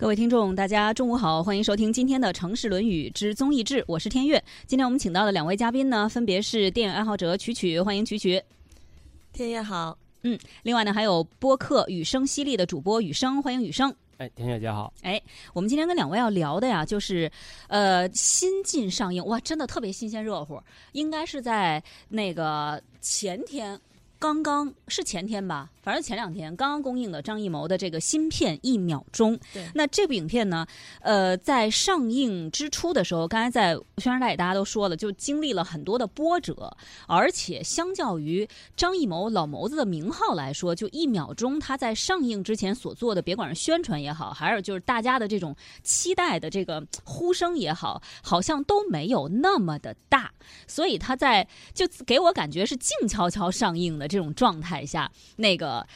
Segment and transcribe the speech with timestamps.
[0.00, 4.42] 各位听众，大家中午好，欢迎收听今天的《城市论语之综艺志》，我是天悦。
[4.66, 8.42] 今天我们请到的两位嘉宾呢，分别是电影爱好者曲曲，欢迎曲曲。
[9.30, 13.94] 天悦好，嗯，另外呢还有播客雨声犀利的主播雨声，欢迎雨声。
[14.16, 14.90] 哎，天悦姐好。
[15.02, 15.20] 哎，
[15.52, 17.30] 我们今天跟两位要聊的呀，就是
[17.68, 20.58] 呃新近上映，哇，真的特别新鲜热乎，
[20.92, 23.78] 应该是在那个前天。
[24.18, 29.34] 刚刚是前天吧，反正前两天刚刚公映的张艺谋的这个新片《一秒钟》。
[29.54, 30.66] 对，那这部影片呢，
[31.00, 38.46] 呃，在上映之初的时候，刚才在宣传带里大家都说了，就经历了很多的波折，而且相较于
[38.76, 50.30] 张艺谋老谋子的名号来说，就《一秒钟》他在上映之前所做的，别管是宣传也好，还是就是大家的这种期待的这个呼声也好，好像都没有那么的大，
[50.66, 54.10] 所以他在就给我感觉是静悄悄上映的。
[54.10, 55.86] 这种状态下，那个，呃，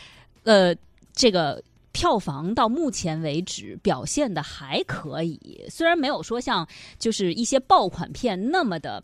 [0.69, 0.77] 呃
[1.13, 6.67] 这个票房到目前为止表现的还可以，虽然没有说像
[6.99, 9.03] 就是一些爆款片那么的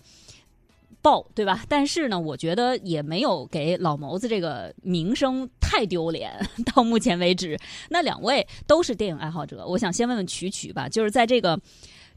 [1.03, 1.65] 爆，对吧？
[1.69, 6.33] 但是呢，我觉得也没有给老谋子这个名声太丢脸。
[6.75, 11.59] 到目前为止，那两位都是电影爱好者，我想先问问曲曲吧，就是在这个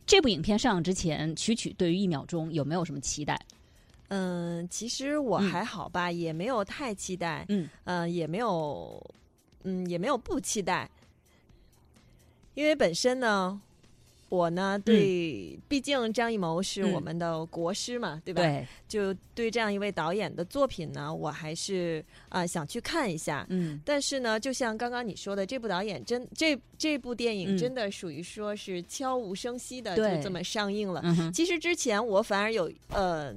[0.06, 3.40] 这部影片上映之前，曲曲对于一秒钟有没有什么期待？
[4.16, 9.04] 嗯，其实我还好吧，也没有太期待，嗯，呃，也没有，
[9.64, 10.88] 嗯，也没有不期待，
[12.54, 13.60] 因为本身呢，
[14.30, 18.44] 我呢对，毕竟张艺谋是我们的国师嘛，对吧？
[18.44, 31.04] 对，就对这样一位导演的作品呢，我还是啊想去看一下，嗯，但是呢，就像刚刚你说的，这部导演真这这部电影真的属于说是悄无声息的就这么上映了。
[31.34, 33.34] 其实之前我反而有呃。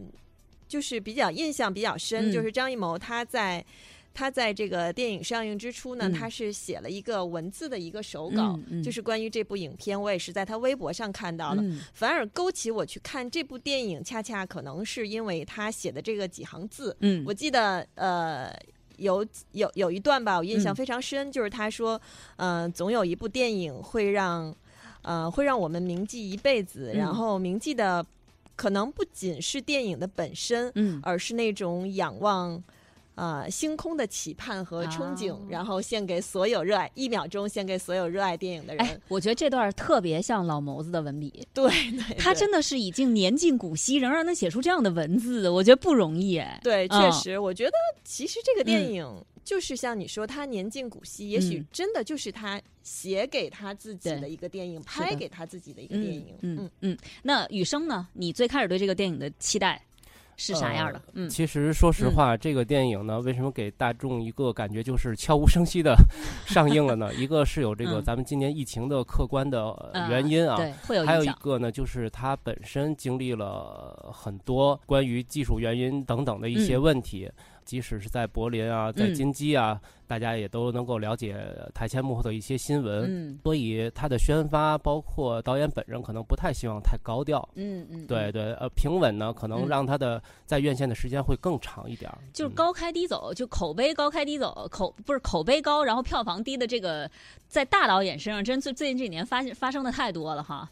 [0.69, 3.65] 就是比较印象比较深，就是张艺谋他在
[4.13, 11.63] 他在这个电影上映之初呢，他是写了一个文字的一个手稿，就是关于这部影片，我也是在他微博上看到了。
[11.93, 16.97] 反而勾起我去看这部电影，恰恰可能是因为他写的这个几行字。
[17.01, 18.51] 嗯，我记得呃
[18.97, 22.01] 有有有一段吧，我印象非常深，就是他说，
[22.37, 24.57] 嗯，总有一部电影会让
[25.03, 28.05] 呃会让我们铭记一辈子，然后铭记的。
[28.57, 32.63] 可能不仅是电影的本身，嗯，而是那种仰望，
[33.15, 38.85] 啊，星空的期盼和憧憬，然后献给所有热爱一秒钟，献给所有热爱电影的人。
[38.85, 41.71] 哎，我觉得这段特别像老谋子的文笔，对，
[42.19, 46.39] 他真的是已经年近古稀，仍然能写出这样的文字，我觉得不容易。
[46.39, 47.73] 哎，对，确实，我觉得
[48.05, 49.25] 其实这个电影。
[49.47, 56.35] 就是像你说，他年近古稀，也许真的就是他写给他自己的一个电影，拍给他自己的一个电影。
[56.41, 56.99] 嗯嗯。
[57.23, 58.09] 那雨生呢？
[58.13, 59.81] 你最开始对这个电影的期待
[60.37, 61.01] 是啥样的？
[61.13, 65.97] 嗯，其实说实话，这个电影呢，为什么给大众一个感觉就是悄无声息的
[66.45, 67.15] 上映了呢？
[67.15, 77.31] 一个是有这个咱们今年疫情的客观的原因啊，对，会有还有一个呢，就是它本身经历了很多关于技术原因等等的一些问题。
[77.67, 81.37] 即使是在柏林啊，在金鸡啊，大家也都能够了解
[81.75, 83.05] 台前幕后的一些新闻。
[83.07, 87.47] 嗯，所以他的宣发，包括导演本人，可能不太希望太高调。
[87.57, 92.11] 嗯嗯，对对，呃，平稳呢，可能让他的在院线的时间会更长一点。
[92.33, 97.11] 就是高开低走，就口碑高开低走，口不是口碑高，然后票房低的这个，
[97.49, 100.71] 在大导演身上，真最最近这几年发发生的太多了哈。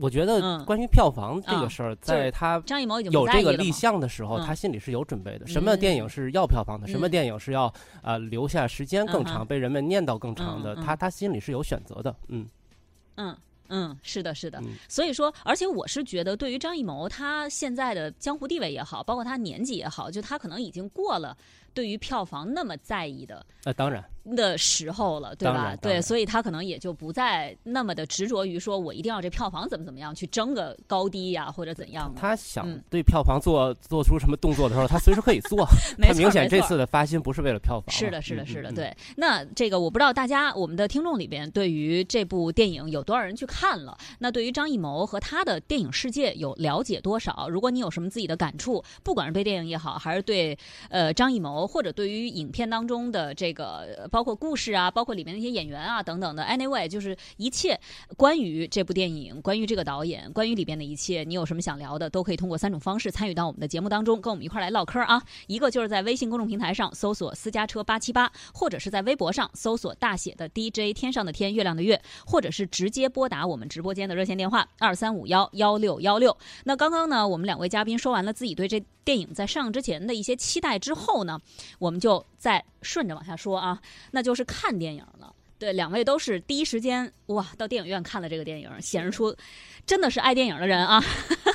[0.00, 5.46] 我觉得关于票房这个事儿，在他张艺谋已经有这个立项的时候，他心里是有准备的。
[5.46, 6.88] 什么电影是要票房的？
[6.88, 7.72] 什么电影是要
[8.02, 10.74] 呃留下时间更长、被人们念叨更长的？
[10.76, 12.16] 他他心里是有选择的。
[12.28, 12.46] 嗯
[13.16, 13.36] 嗯
[13.68, 14.60] 嗯，是的，是的。
[14.88, 21.36] 所以说，而且我是觉得，对于张艺谋，他现在的江湖地位也好，包括他年纪也好，就他可能已经过了
[21.74, 23.44] 对于票房那么在意的。
[23.64, 24.02] 那当然。
[24.36, 25.74] 的时候了，对吧？
[25.76, 32.12] 对，所以他可能也就不再那么的执着于说，我一定要这票房怎么怎么样去争个高低呀，或者怎样。
[32.16, 35.66] 他想对票房做做出什么动作的时候，他随时可以做。
[36.00, 37.94] 他明显这次的发心不是为了票房。
[37.94, 38.94] 是的，是的，是的，对。
[39.16, 43.96] 那这个我不知道大家我们的听众里边对于这部电影有多少人去看了？
[44.18, 47.48] 那对于张艺谋和他的电影世界有了解多少？
[47.48, 50.56] 如果你有什么自己的感触，不管是对电影也好，还是对
[50.88, 54.90] 呃张艺谋，或者对于影片当中的这个包括故事啊。
[54.90, 57.78] 包括里面那些演员啊等等的，anyway，就是一切
[58.16, 65.22] 关于这部电影、关于这个导演、关于里边的一切，你有什么想聊的，都可以通过三种方式参与到我们的节目当中，跟我们一块儿来唠嗑啊。
[65.46, 76.36] 一个就是在微信公众平台上搜索“私家车八七八”，或者是在微博上搜索大写的 DJ 天上的天月亮的月，或者是直接拨打我们直播间的热线电话二三五幺幺六幺六。
[76.64, 81.40] 那刚刚呢，我们两位嘉宾说完了自己对这电影在上映之前的一些期待之后呢，
[81.78, 83.80] 我们就再顺着往下说啊，
[84.10, 84.80] 那就是看。
[84.80, 89.36] 电影了，对，两位都是第一时间哇到电影院看了这个电影，显示出
[89.84, 91.02] 真的是爱电影的人啊。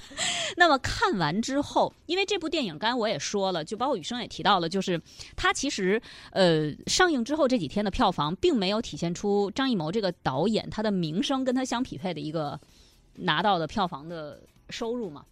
[0.58, 5.02] 那么看完之后，因为这部电影刚才我也说了，就包括雨生也提到了，就是
[5.36, 6.00] 它其实
[6.30, 12.60] 呃上映之后这几天的票房，并没有体现出张艺谋这个导演他的名声跟他相匹配的一个
[13.16, 14.40] 拿到的票房的
[14.70, 15.26] 收入嘛。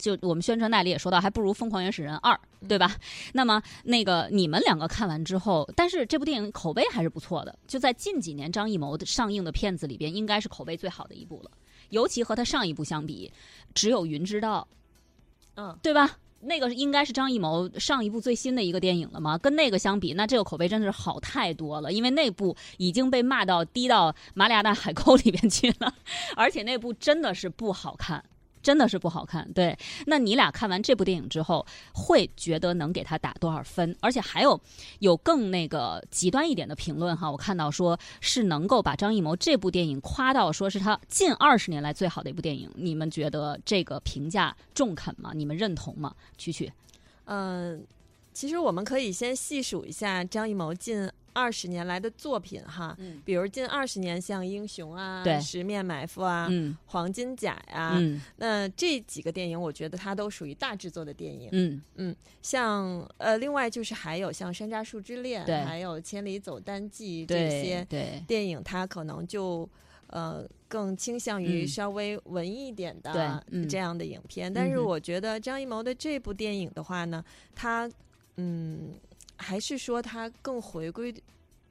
[0.00, 2.34] 就我们宣传代理也说到，还不如《疯狂原始人二》，
[2.68, 2.96] 对吧？
[3.34, 11.50] 那么那个你们两个看完之后，但是这部电影口碑还是不错的，就在近几年张艺谋的上映的片子里边，应该是口碑最好的一部了。
[11.90, 13.32] 尤其和他上一部相比，
[13.74, 14.66] 只有《云知道》，
[15.60, 16.18] 嗯，对吧？
[16.42, 19.36] 那个应该是张艺谋上一部最新的一个电影了吗？
[19.36, 21.92] 跟那个相比，那这个口碑真的是好太多了。
[21.92, 25.94] 因为那部已经被骂到低到马里亚纳海沟里边去了，
[26.34, 28.24] 而且那部真的是不好看。
[28.62, 29.76] 真的是不好看，对。
[30.06, 33.96] 那你俩看完这部电影之后，会觉得能给他打多少分？
[34.00, 34.60] 而且还有
[34.98, 42.70] 有更那个极端一点的评论哈，我看到说是能够把张艺谋这部电影夸到说是他近二十年来最好的一部电影。
[42.74, 45.32] 你们觉得这个评价中肯吗？
[45.34, 46.14] 你们认同吗？
[46.36, 46.72] 曲曲，
[47.24, 47.84] 嗯，
[48.32, 51.10] 其实我们可以先细数一下张艺谋近。
[51.32, 56.48] 二十年来的作品哈，比如近二十年像《英雄》啊，《十面埋伏》啊，
[56.86, 58.00] 《黄金甲》呀，
[58.36, 61.48] 那这几个电影，我觉得它都属于大制作的电影。
[61.52, 61.82] 嗯。
[61.96, 67.86] 嗯，像呃，另外就是还有像《山楂树之恋》，还有《千里走单骑》这些
[68.26, 69.68] 电影，它可能就
[70.08, 74.52] 呃更倾向于稍微文艺一点的这样的影片。
[74.52, 77.24] 但是我觉得张艺谋的这部电影的话呢，
[77.54, 77.90] 他
[78.36, 78.94] 嗯。
[79.40, 81.12] 还是说他更回归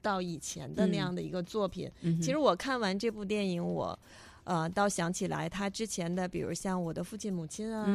[0.02, 1.90] 到以前的那样的一个作品。
[2.20, 3.98] 其实我看完这部电影，我
[4.44, 7.86] 呃倒想起来他之前的，比如像我的父亲母亲啊，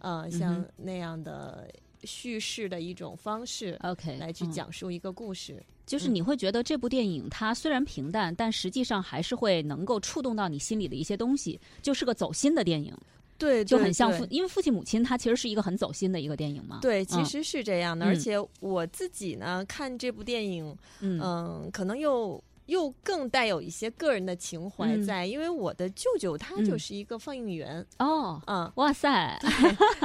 [0.00, 1.68] 呃，像那样的
[2.04, 5.62] 叙事的一种方式，OK，来去讲述一个故事。
[5.84, 12.94] 就是你会觉得这部电影它虽然平淡，但实际上还是会能够触动到你心里的一些东西，就是个走心的电影。
[13.38, 16.80] 对，就很像父，因为父亲母亲，他其实是一个很走心的一个电影嘛。
[16.82, 18.04] 对，其实是这样的。
[18.04, 29.38] 而且我自己呢，看这部电影，嗯，可能又又更带有一些个人的情怀在，因为我的舅舅他就是一个放映员哦，嗯，哇塞，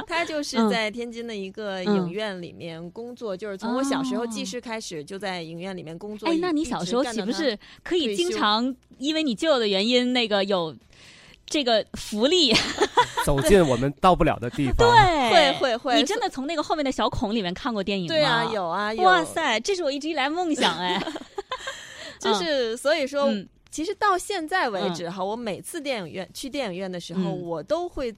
[0.06, 6.28] 他就是在天津的一个影院里面工作，就是从我小时候记事开始就在影院里面工作。
[6.28, 10.72] 哎，那你小时候岂不是可以经常因为你舅舅的原因，那个有？
[11.46, 12.52] 这个福利，
[13.24, 14.88] 走进我们到不了的地方。
[14.90, 15.96] 对，会会会。
[15.96, 18.08] 你真的从那个后面的小孔里面看过电影吗？
[18.08, 18.92] 对啊，有啊。
[18.98, 21.00] 哇塞，这是我一直以来梦想哎。
[22.18, 23.28] 就是所以说，
[23.70, 28.14] 其实到现在为止哈，我每次电影院去电影院的时候，我都会。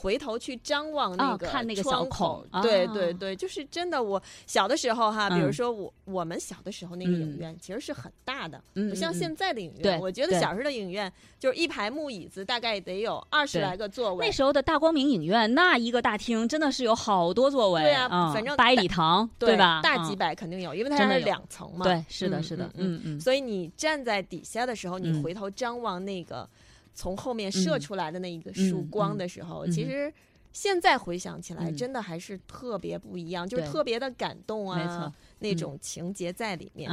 [0.00, 4.02] 回头去张望那个看那个小孔，对对对，就是真的。
[4.02, 10.00] 我小的时候哈，比如说我我们小的时候那个影院其实是很大的，不像现在的影院。
[10.00, 14.24] 我觉得小时候的影院就是一排木椅子，大概得有二十来个座位。
[14.26, 17.82] 那时候的大光明影院那一个大厅真的是有好多座位。
[17.82, 19.80] 对啊，反正八一礼堂对吧？
[19.82, 21.84] 大几百肯定有，因为它是两层嘛。
[21.84, 23.20] 对，是的，是的，嗯嗯。
[23.20, 26.48] 所以你站在底下的时候，你回头张望那个
[26.94, 30.12] 从后面射出来的那一个束光的时候，其实。
[30.52, 36.90] 现在回想起来，真的还是特别不一样，就是特别的感动啊，那种情节在里面，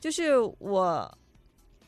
[0.00, 1.18] 就是我。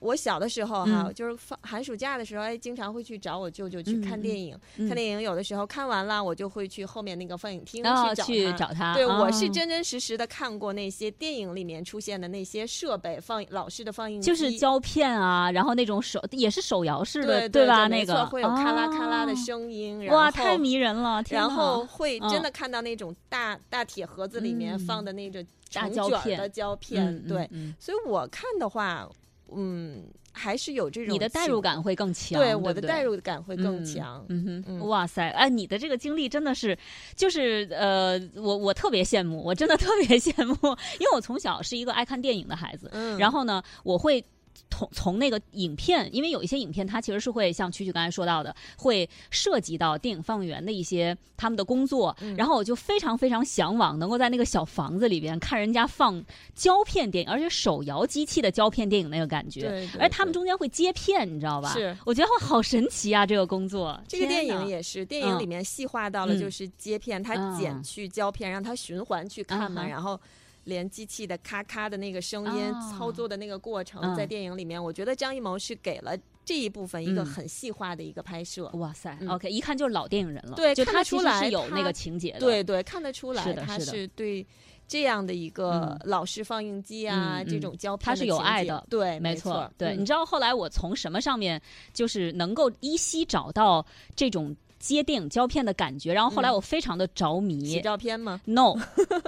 [0.01, 4.59] 我小的时候哈，就是放寒暑假的时候，哎，经常会去找我舅舅去看电影。
[4.77, 7.83] 看电影有的时候看完了，我就会去后面那个放映厅
[8.25, 8.95] 去找他。
[8.95, 17.89] 对，我是真真实实的看过那些电影里面出现的那些设备，放老式的放映机，就是胶片啊，然后那种手也是手摇式的，对吧？
[17.89, 21.23] 那个会有咔啦咔啦的声音，哇，太迷人了！
[21.31, 27.49] 然后会真的看到那种大大铁盒子里面放的那种大胶片的胶片，对。
[27.79, 29.09] 所以我看的话。
[29.55, 34.25] 嗯，还是有这种你的代入感会更强，对我的代入感会更强。
[34.29, 36.77] 嗯哼，哇塞，哎，你的这个经历真的是，
[37.17, 40.55] 就是呃，我我特别羡慕，我真的特别羡慕，
[40.99, 44.25] 因为我从小是一个爱看电影的孩子，然后呢，我会。
[44.71, 52.17] 从从那个影片，因为有一些影片，它其实是会像曲曲刚才说到的，会涉及到电影放映员的一些他们的工作。
[52.37, 56.25] 然后我就非常非常向往能够在那个小房子里边看人家放
[56.55, 59.63] 胶片电影，而且手摇机器的胶片电影那个感觉。
[59.63, 61.73] 对，而他们中间会接片，你知道吧？
[61.73, 63.27] 是，我觉得会好神奇啊！
[63.27, 70.19] 这个工作，这个电影也是，电影里面细化到了就是接片，它剪去胶片，让它循环去看嘛，然后。
[70.69, 78.69] 连机器的咔咔的那个声音操作的那个过程，在电影里面，我觉得张艺谋是给了这一部分一个很细化的一个拍摄。
[78.75, 80.55] 哇塞，OK，一看就是老电影人了。
[80.57, 82.41] 对，就他出来是有那个情节的。
[82.41, 84.47] 对对，看得出来他是对
[84.87, 88.87] 这样的一个老式放映机啊，这种胶片，他是有爱的。
[88.91, 89.71] 对，没错。
[89.79, 91.61] 对，你知道后来我从什么上面
[91.95, 93.85] 就是能够依稀找到
[94.15, 94.55] 这种。
[94.81, 97.65] 接电影胶片的感觉，然后后来我非常的着迷。
[97.65, 98.77] 洗照片吗？No，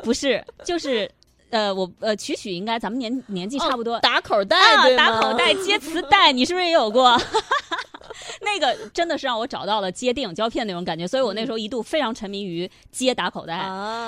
[0.04, 1.10] 不是，就是
[1.50, 4.56] 呃，我呃，曲曲应该咱们年年纪差不多，打口袋
[4.96, 7.16] 打口袋接磁带，你是不是也有过？
[8.40, 13.60] 那个真的是让我找到了接电影胶片那种感觉，所以我那时候一度非常沉迷于接打口袋。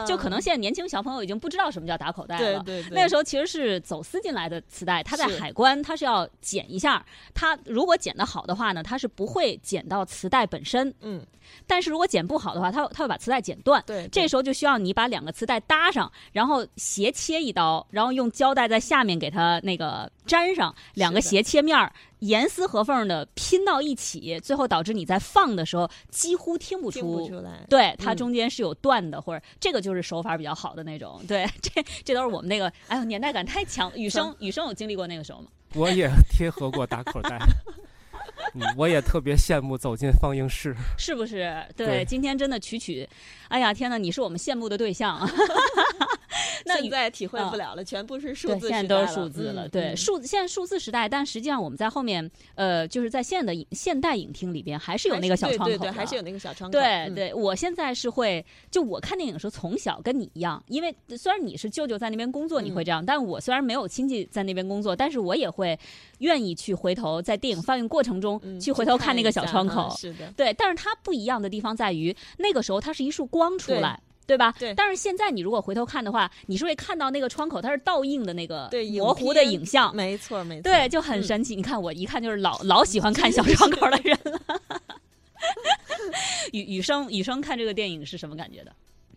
[0.07, 2.63] 就可能现在年轻小朋友已经不知道什么叫打口袋了。
[2.65, 2.91] 对对对。
[2.91, 10.93] 那个时候其实是走私进来的磁带，它在海关它是要剪一下，它如果剪得好的话呢，它是不会剪到磁带本身。
[11.01, 11.25] 嗯。
[11.67, 13.83] 但是如果剪不好的话，它它会把磁带剪断。
[13.87, 14.09] 对。
[14.13, 21.93] 这时候就需要你把两个磁带搭上，然后斜切一刀，然后用胶带在下面给它那个粘上两个斜切面儿。
[22.23, 27.65] 严丝合缝的拼到一起，最后导致你在放的时候几乎听不出来。
[27.69, 31.21] 对，它中间是有断的，或者这个就是手法比较好的那种。
[31.27, 33.93] 对，这这都是我们那个，哎呦，年代感太强。
[33.97, 35.49] 雨生，雨生有经历过那个时候吗？
[35.75, 37.39] 我也贴合过打口袋。
[38.55, 41.65] 嗯，我也特别羡慕走进放映室，是不是？
[41.77, 43.09] 对，今天真的曲曲，
[43.49, 45.19] 哎呀，天哪，你是我们羡慕的对象。
[46.65, 49.69] 那现在体会不了了，全部是数字，现在都是数字了。
[49.69, 56.79] 对，数现在数字时代，但实际上我们在后面，呃，就是在现的现代影厅里边，还是有那个小窗口，还是有那个小窗口。
[56.79, 65.77] 对对，我现在是会，就我看电影时候，从小跟你一样，因为虽然你是舅舅在那边工作，你会这样，但我虽然没有亲戚在那边工作，但是我也会
[66.19, 69.95] 愿意去回头在电影放映过程中去回头看那个小窗口。
[69.97, 74.01] 是的，对，但是它不一样的地方在于，那个时候它是一束光出来。
[74.25, 74.55] 对吧？
[74.57, 74.73] 对。
[74.75, 80.63] 但是现在你如果回头看的话，你是会看到那个窗口它是倒映的那个模糊的影像，没错没错。
[80.63, 81.57] 对，就很神奇。
[81.57, 84.41] 你看我一看就是老老喜欢看小窗口的人了。
[86.53, 88.73] 雨雨生雨生看这个电影是什么感觉的？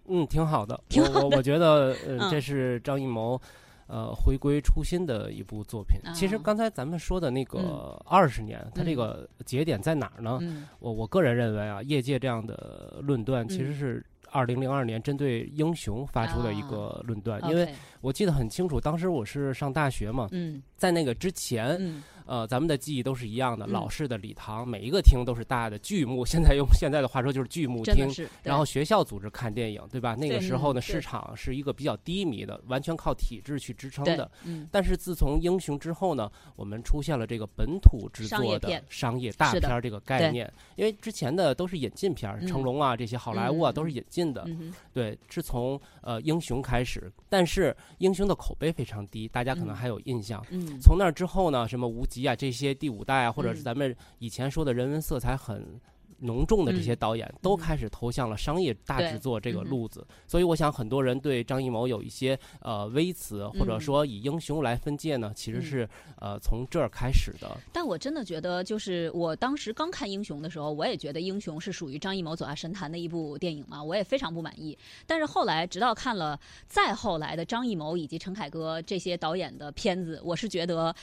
[0.07, 0.83] 嗯，挺好的。
[0.89, 1.37] 挺好的。
[1.37, 3.39] 我觉得呃，这是张艺谋
[3.87, 5.99] 呃回归初心的一部作品。
[6.13, 10.39] 其实刚才咱们说的那个二十年，它这个节点在哪儿呢？
[10.79, 14.05] 我我个人认为啊，业界这样的论断其实是。
[14.31, 20.27] 二零零二年针对英雄发出的一个论断，因为我记得很清楚，当时我是上大学嘛，
[20.75, 22.03] 在那个之前。
[22.25, 26.25] 呃，咱们的记忆都是一样的，老式的礼堂，每一个厅都是大的剧目。
[26.25, 28.09] 现在用现在的话说就是剧目厅。
[28.41, 30.15] 然后学校组织看电影，对吧？
[30.15, 34.31] 那个时候呢，市场是一个比较低迷的，完全靠体制去支撑的。
[34.71, 40.51] 但是自从英雄之后呢，我们出现了这个本土制作的商业大片这个概念。
[40.77, 44.47] 因为之前的都是引进片，成龙啊这些好莱坞啊都是引进的。
[44.93, 50.43] 对，是从呃英雄开始，但是英雄的口碑非常低，大家可能还有印象。
[50.81, 52.03] 从那之后呢，什么无。
[52.23, 55.81] 啊，这些第五代啊，或者是咱们以前说的人文色彩很
[56.19, 60.07] 浓重的这些导演，都开始投向了商业大制作这个路子。
[60.25, 67.57] 所以，我想很多人对张艺谋有一些呃微词，或者说以英雄来分界呢，其实是呃从这儿开始的。
[67.73, 74.75] 但我真的觉得，就是我当时刚看英雄的时候，我也觉得英雄是属于张艺谋走下神坛的一部电影嘛，我也非常不满意。
[75.05, 80.95] 但是后来，直到看了再后来的张艺谋以及陈凯歌这些导演的片子，我是觉得。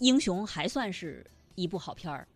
[0.00, 2.26] 英雄还算是一部好片儿。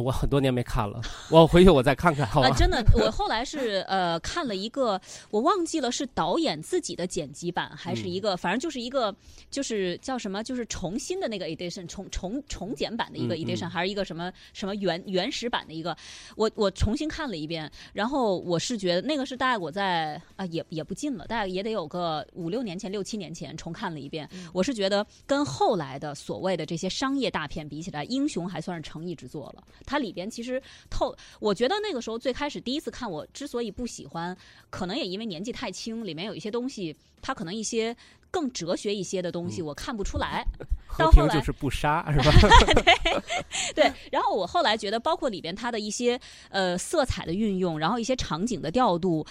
[0.00, 1.00] 我很多年没看了，
[1.30, 2.26] 我回去我再看看。
[2.26, 5.00] 好吧，真的，我后来是呃看了一个，
[5.30, 9.14] 我忘记了是导演自己的剪辑版，还是一个，反正就是一个，
[9.50, 15.96] 就是叫什么，就是重新的那个 edition，重重重剪版的一个 edition，还是一个什么什么原原始版的一个。
[16.36, 24.28] 我我重新看了一遍，然后我是觉得那个是大概我在啊也也不近了，大概也得有个五六年前、六七年前重看了一遍。
[24.52, 29.62] 我是觉得跟后来的所谓的这些商业大片比起来，《英雄》还算是诚意之作了。
[29.86, 34.36] 它里边其实透，我觉得那个时候最开始第一次看，我之所以不喜欢，
[34.68, 37.96] 可能也因为年纪太轻，里面有一些东西，它可能一些
[38.30, 40.44] 更哲学一些的东西，我看不出来。
[40.98, 42.32] 到后来就是不杀，是吧？
[43.74, 43.92] 对对。
[44.10, 49.24] 然后我后来觉得，包括里边它的一些呃色彩的运用，然后一些场景的调度。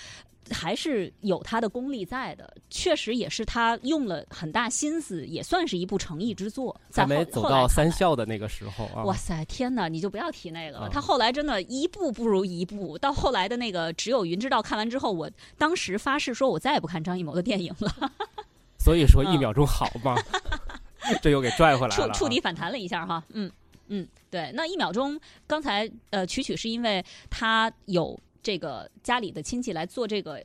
[0.52, 6.80] 还是有他的功力在的，确实也是他用了很大心思，也算是一部诚意之作。
[6.90, 9.04] 在没走到三校的那个时候啊！
[9.04, 9.88] 哇塞，天哪！
[9.88, 10.90] 你就不要提那个了。
[10.90, 18.12] 他后来真的一步不如一步，到后来的那个《只有云知道》看完之后，我当时发誓说，我再也不看张艺谋的电影了。
[18.78, 20.16] 所以说，一秒钟好吗？
[21.22, 23.24] 这又给拽回来了，触触底反弹了一下哈。
[23.30, 23.52] 嗯
[23.88, 28.20] 嗯，对，那一秒钟，刚才呃，曲曲是因为他有。
[28.46, 30.40] 这个家里的亲戚来做这个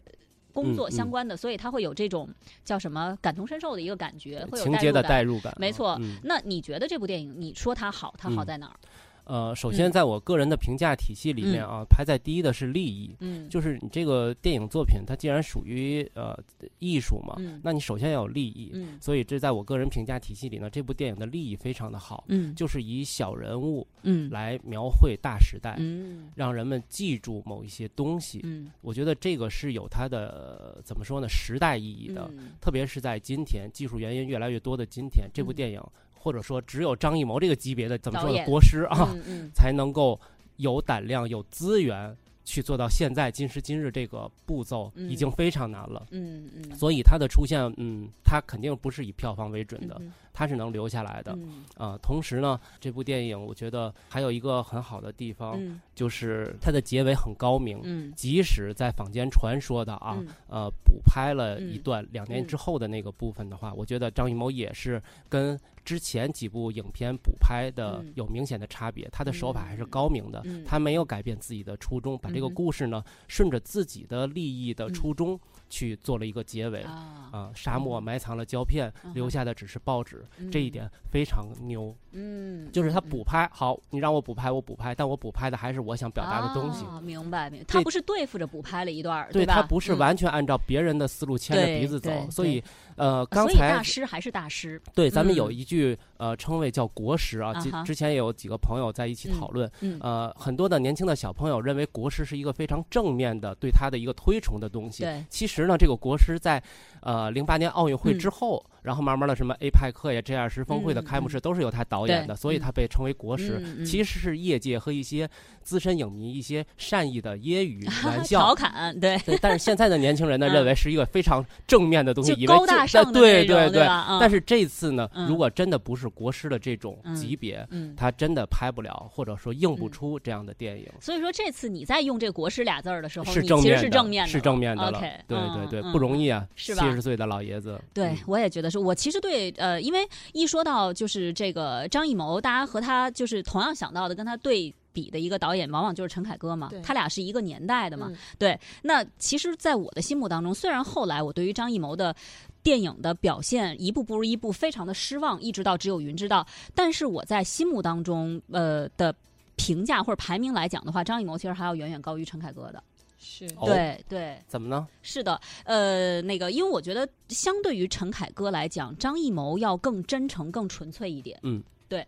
[0.54, 2.26] 工作相关的，所以他会有这种
[2.64, 5.54] 叫什么感同身受的一个感觉，会有情节的代入感。
[5.58, 6.00] 没错。
[6.22, 8.76] 那你觉得这部电影，你说它好，它好在哪儿？
[9.24, 13.14] 呃，首先在我个人的评价体系里面啊，排在第一的是利益。
[13.20, 16.36] 嗯，就是你这个电影作品，它既然属于呃
[16.78, 18.70] 艺术嘛，那你首先要有利益。
[18.74, 22.24] 嗯，所以这在我个人评价体系里呢，这部电影的利益非常的好。
[22.28, 28.40] 嗯，就是以小人物嗯来描绘大时代，嗯，让人们记住某一些东西。
[28.42, 31.28] 嗯，我觉得这个是有它的怎么说呢？
[31.28, 32.28] 时代意义的，
[32.60, 35.80] 特别是在今天技术原因越来越多的今天，这部电影。
[36.22, 38.44] 或者说，只有张艺谋这个级别的怎么说的？
[38.44, 39.08] 国师啊，
[39.54, 40.20] 才能够
[40.56, 46.06] 有胆量、有资源去做到现在今时今日这个步骤，已经非常难了。
[46.10, 49.98] 嗯嗯，所以他的出现，嗯，他肯定不是以票房为准的。
[50.32, 51.32] 它是能留下来的，
[51.76, 55.58] 啊，同时呢，这部电影我觉得还有一个很好的地方，
[55.94, 57.80] 就是它的结尾很高明，
[58.14, 60.18] 即使在坊间传说的啊，
[60.48, 75.38] 呃，补拍了一段两年之后的那个部分的话，我觉得张艺谋也是跟之前几部影片补拍的有明显的差别，他的手法还是高明的，他没有改变自己的初衷，把这个故事呢顺着自己的利益的初衷。
[75.70, 81.96] 去做了一个结尾啊，沙漠埋藏了胶片，留下的只是报纸，这一点非常牛。
[82.12, 86.84] 嗯，就是他补拍好，你让我补拍，我补拍，但我补拍的还是我想表达的东西。
[87.02, 87.64] 明白，明白。
[87.68, 92.62] 他不是对付着补拍了一段，对他不是完全按照别人的思路牵着鼻子走，所以
[93.00, 94.80] 呃，刚才大师还是大师。
[94.94, 105.02] 对，咱们有一句呃称谓叫国师啊，之之前也有几个朋友在一起讨论，呃，很多的年轻的小朋友认为国师是一个非常正面的对他的一个推崇的东西。
[105.02, 106.62] 对，其实呢，这个国师在
[107.00, 108.62] 呃零八年奥运会之后。
[108.82, 113.84] 然后慢慢的，什么 A 派克呀、G 二十峰会的开幕式都是由他导演的，所以他被称为国师。
[113.84, 115.28] 其实是业界和一些
[115.62, 118.98] 资深影迷一些善意的揶揄、 玩笑、调侃。
[118.98, 123.84] 对，但是现在的年轻人呢，认为是一个非常正面的东西，以为高大上的对对对。
[124.20, 130.86] 但是这次呢，如果真的不是国师的这种级别，他真的拍不了，或者说映不出这样的电影。
[131.00, 135.00] 所以说，这次你在用这个“国师”俩字儿的时候，是正面是正面的，是正面的了。
[135.26, 137.80] 对对对，不容易啊，七十岁的老爷子。
[137.92, 138.78] 对，我也觉得是。
[138.78, 139.50] 我其实对。
[139.56, 146.70] 呃，因为一说到就是这个张艺谋，大家和他就是同样想到的，跟他对比的一个导演，往往就是陈凯歌嘛。
[146.82, 148.10] 他俩是一个年代的嘛。
[148.38, 148.58] 对。
[148.82, 152.14] 那其实，在我的心目当中，虽然后来我对于张艺谋的
[152.62, 156.46] 电影的表现一部不如一部，非常的失望，一直到只有云知道。
[156.74, 159.14] 但是我在心目当中，呃的
[159.56, 162.82] 评价或者排名来讲的话，张艺谋其实还要远远高于陈凯歌的。
[163.20, 164.88] 是对对，怎么呢？
[165.02, 171.38] 是的，呃，那个，因为我觉得相对于陈凯歌来讲，张艺谋要更真诚、更纯粹一点。
[171.42, 172.04] 嗯，对，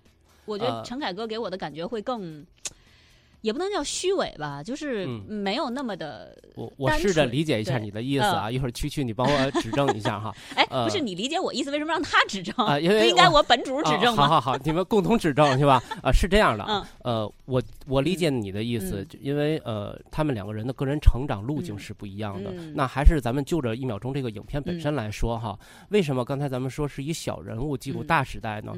[0.47, 2.45] 我觉得陈凯歌给我的感觉会更。
[3.43, 6.37] 也不能叫虚伪吧，就是没有那么的。
[6.55, 10.35] 我我试着理解一下你的意思啊，一会儿区区你帮我 指正一下哈。
[10.55, 12.79] 哎，不是你理解我意思，为什么让他指正啊？
[12.79, 14.27] 因为应该我本主指正吗？
[14.27, 15.83] 好好好，你们共同指正是吧？
[16.03, 16.87] 啊，是这样的。
[17.03, 22.53] 呃，我我理解你的意思，因为呃，他们两个人的个人成长路径是不一样的。
[22.75, 28.73] 那还是咱们就着一秒钟这个影片本身来说哈，为什么刚才咱们说是以小人物记录大时代呢？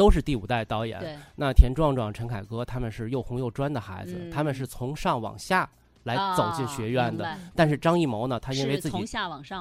[0.00, 5.68] 都是第五代导演，那田壮壮、陈凯歌他们是又红又专的孩子，他们是从上往下
[6.04, 7.36] 来走进学院的。
[7.54, 9.04] 但是张艺谋呢，他因为自己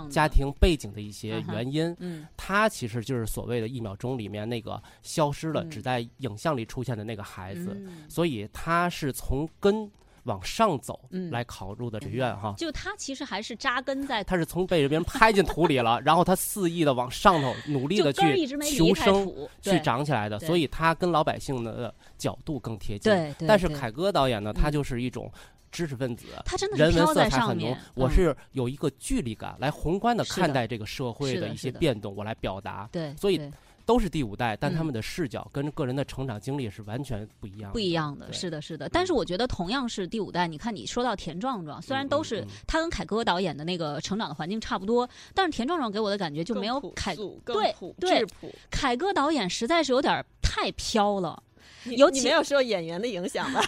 [0.09, 1.93] 家庭背景的一些原因，
[2.37, 9.91] 他其实就是所谓的一秒钟里面那个消失了，只在影像里出现的那个孩子，所以他是从根。
[10.29, 10.99] 往上走
[11.31, 19.29] 来考入的学院哈，就他其实还是扎根在，他是从被别人拍进土里了， 然后他肆意的往上头努力的去求生，
[19.61, 23.11] 去长起来的，所以他跟老百姓的角度更贴近。
[23.11, 25.31] 对，但是凯歌导演呢，他就是一种
[25.71, 27.75] 知识分子，他真的人文色彩很浓。
[27.95, 30.23] 我是有一个距离感来宏观的。
[30.25, 32.87] 看待这个社会的一些变动，我来表达。
[32.91, 33.41] 对，所以。
[33.89, 37.71] 都是第五代，但他们的视角跟个人的成长经历是完全不一样。
[37.71, 38.87] 不一样的，是的，是的。
[38.87, 48.23] 但是我觉得同样是第五代，你看你说到田壮壮，虽然都是他跟凯歌导演的那个成长的环境差不多，但是田壮壮给我的感觉就没有凯对对
[48.69, 51.41] 凯歌导演实在是有点太飘了。
[51.85, 53.59] 尤其没有受演员的影响吧？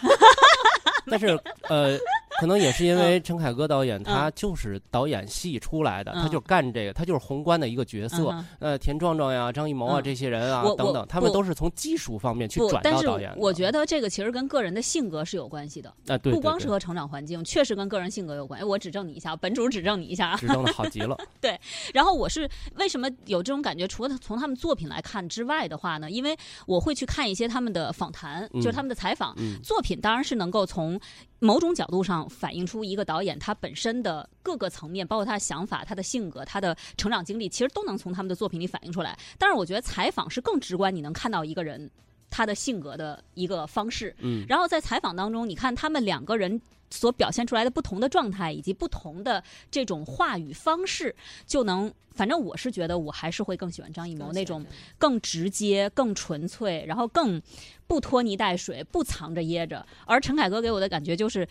[1.09, 1.29] 但是
[1.67, 1.97] 呃。
[2.39, 8.33] 可能也是因为陈凯歌导演，他就是导演系出来的，他就干这个，他就是宏观的一个角色。
[8.59, 13.31] 呃，田壮壮呀、张艺谋啊这些人啊等等，他们都是从技术方面去转到导演。
[13.37, 15.93] 我觉得这个其实跟个人的性格是有关系的。
[16.07, 18.59] 啊，对，不光是和成长环境，确实跟个人性格有关。
[18.59, 21.17] 哎，我指正你一下，本主指正你一下，指正的好极了。
[21.41, 21.59] 对，
[21.93, 23.87] 然后我是为什么有这种感觉？
[23.87, 26.09] 除了从他们作品来看之外的话呢？
[26.09, 29.35] 因为我会去看一些他们的访谈，就是他们的采访。
[29.61, 30.99] 作品当然是能够从。
[31.43, 39.17] 某种角度上反映出一个导演他本身的各个层面，包括他的想法、他的性格、他的成长经历，其实都能从他们的作品里反映出来。
[39.37, 41.89] 但是我觉得采访是更直观，你能看到一个人
[42.29, 44.15] 他的性格的一个方式。
[44.19, 54.65] 嗯，然后在采访当中，你看他们两个人所表现出来的不同的状态，以及不同的这种话语方式，就能，反正我是觉得我还是会更喜欢张艺谋那种
[54.97, 57.41] 更直接、更纯粹，然后更
[57.87, 59.85] 不拖泥带水、不藏着掖着。
[60.05, 61.47] 而陈凯歌给我的感觉就是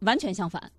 [0.00, 0.70] 完全相反，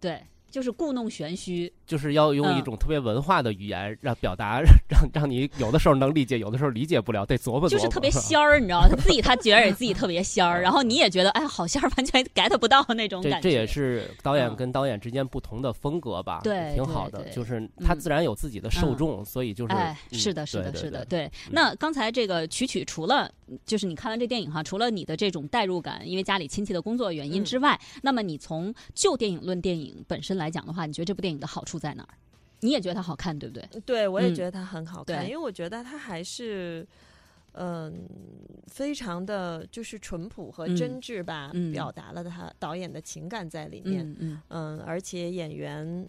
[0.00, 0.24] 对。
[0.54, 7.68] 就是故弄玄虚，就是要用一种特别文化的语言让表达， 让让你有的时候能理解，有的时候理解不了，得琢磨琢磨。
[7.68, 8.86] 就是特别 仙儿，你知道吗？
[8.88, 13.40] 他自己他觉得自己特别仙儿，然后你也觉得哎，好像完全 get 不到那种感觉。
[13.40, 16.38] 这这也是导演跟导演之间不同的风格吧？
[16.44, 17.24] 对，挺好的。
[17.30, 21.28] 就是他自然有自己的受众，所以就是哎，是的，是的，是的，对。
[21.50, 23.28] 那刚才这个曲曲除了
[23.66, 31.20] 就是你看完这电影哈，除了你的这种代入感，因为家里亲戚的工作原因之外，那么你从旧电影论电影本身来讲的话，你觉得这部？
[31.20, 32.14] 电影的好处在哪儿？
[32.60, 33.80] 你也觉得它好看，对不对？
[33.80, 36.86] 对，我也觉得它很好看，因为我觉得它还是
[37.52, 38.06] 嗯，
[38.68, 44.04] 非常的就是淳朴和真挚吧，表达了他导演的情感在里面。
[44.18, 46.08] 嗯嗯，而且演员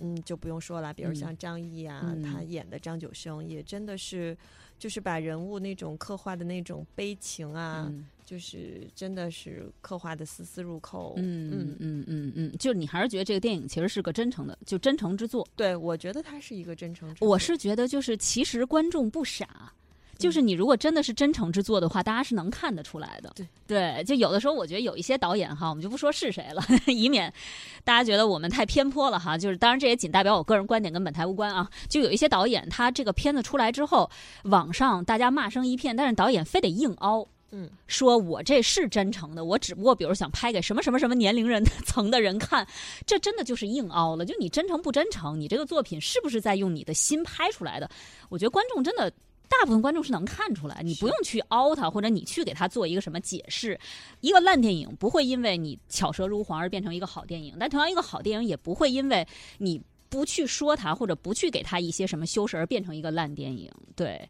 [0.00, 4.36] 嗯就不用说了，比如像张译啊，他演的张九生也真的是
[4.78, 7.92] 就是把人物那种刻画的那种悲情啊。
[8.30, 15.44] 就是真的是刻画的丝丝入扣，嗯嗯嗯嗯嗯，就你还是觉得这个电影其实是个真诚的，就真诚之作。
[15.56, 17.12] 对，我觉得它是一个真诚。
[17.18, 19.72] 我是觉得就是其实观众不傻，
[20.16, 23.32] 就是你如果真的是真诚之作的话，大家是能看得出来的。
[23.34, 27.34] 对对，就有的时候我觉得有一些导演哈，我们就不说是谁了， 以免
[27.82, 29.36] 大家觉得我们太偏颇了哈。
[29.36, 31.68] 就是当然这也仅代表我个人观点，跟本台无关啊。
[31.88, 34.08] 就有一些导演，他这个片子出来之后，
[34.44, 37.26] 网上大家骂声一片，但是导演非得硬凹。
[37.52, 42.66] 嗯，说我这是真诚的，我只不过比如想拍给什么什么什么年龄人 层的人看，
[43.04, 44.24] 这真的就是硬凹了。
[44.24, 47.90] 就你真诚不真诚，你这个作品是不是在用你的心拍出来的？
[48.28, 49.10] 我觉得观众真的
[49.48, 53.78] 大部分观众是能看出来，你不用去凹他，或者你去给他做一个什么解释。
[54.20, 59.26] 一个烂电影不会因为你巧舌如簧而变成一个好电影，但同样一个好电影也不会因为
[59.58, 59.82] 你。
[60.10, 63.70] 不去说它，或者不去给它一些什么修饰，而变成一个烂电影。
[63.96, 64.28] 对，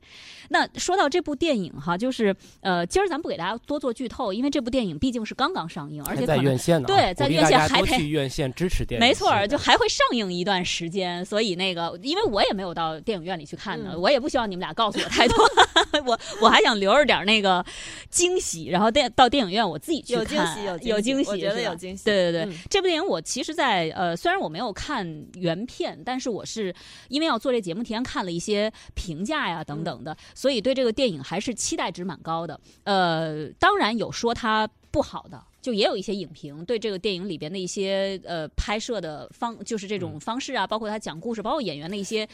[0.51, 6.87] 那说到这部电影哈，就是呃，今儿咱不给大家多做剧透，因为这部电影毕竟是刚刚上映，而且在院线呢。
[6.87, 9.07] 对，在院线还得去院线支持电影。
[9.07, 15.37] 没错，就还会上映一段时间，所以那个，因为我也没有到电影院里去看呢，我也不希望你们俩告诉我太多，
[16.05, 17.64] 我我还想留着点那个
[18.11, 22.05] 惊喜，然后电到电影院我自己去看，有惊喜，有惊喜，我觉得有惊喜。
[22.05, 25.64] 对对对，这部电影我其实，在呃，虽然我没有看原。
[25.70, 26.74] 片，但是我是
[27.09, 32.59] 因为要做这节目，提前看了一些评价呀等等的，所以对这个电影还是期待值蛮高的。
[32.85, 42.28] 呃，当然有说它不好的，就也有一些影评对这个电影里边的一些呃拍摄的方，就是这种方式啊，包括他讲故事，包括演员的一些，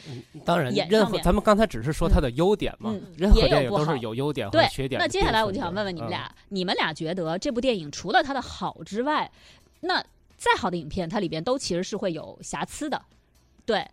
[0.44, 4.98] 当然，任何咱们刚才只是说他的优点嘛，任何电影都是有优点和缺点。
[4.98, 9.30] 那接下来我就想问问你们俩，你们俩觉得这部电影除了它的好之外，
[9.80, 10.02] 那
[10.38, 13.02] 再好的影片，它里边都其实是会有瑕疵的。
[13.66, 13.84] 对，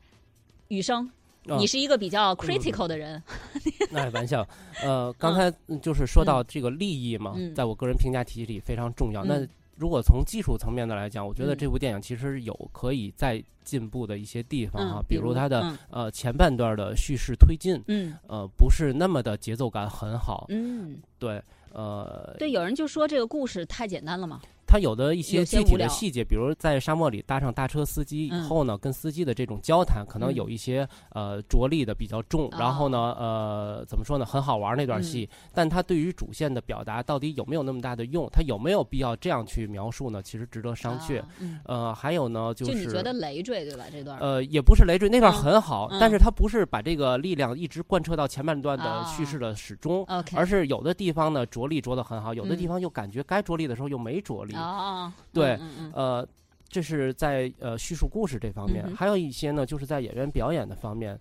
[0.68, 1.10] 雨生，
[1.58, 3.22] 你是一个比较 critical 的人。
[3.92, 4.48] 那玩笑，
[4.84, 9.26] 呃，刚才就是说到这个利益嘛，在我个人评价体系里非常重要。
[9.26, 24.40] 那如果从技术层面的来讲，我觉得这部电影其实有可以再进步的一些地方啊，比如它的呃前半段的叙事推进，嗯，呃，不是那么的节奏感很好，嗯，对，呃，对，有人就说这个故事太简单了嘛。
[24.66, 32.50] 它有的一些具体的细节，比如在沙漠里搭上大车司机以后呢，跟司机的这种交谈，可能有一些呃着力的比较重。
[32.58, 34.26] 然后呢，呃，怎么说呢？
[34.26, 38.28] 很好玩那段戏，但他对于主线的表达到底有没有那么大的用？
[38.32, 40.22] 他有没有必要这样去描述呢？
[40.22, 41.22] 其实值得商榷。
[41.66, 43.86] 呃，还有呢，就是就你觉得累赘对吧？
[43.92, 54.53] 这段呃，也不是累赘，那段很好，但是他不是把这个力量一直贯彻到前半段的叙事的始终，而是有的地方呢着力着的很好，有的地方又感觉该着力的时候又没着力。
[54.54, 55.60] 啊，对，
[55.94, 56.28] 呃，
[56.68, 61.18] 这是在呃叙述故事这方面，还有一些呢，就是在演员表演的方面。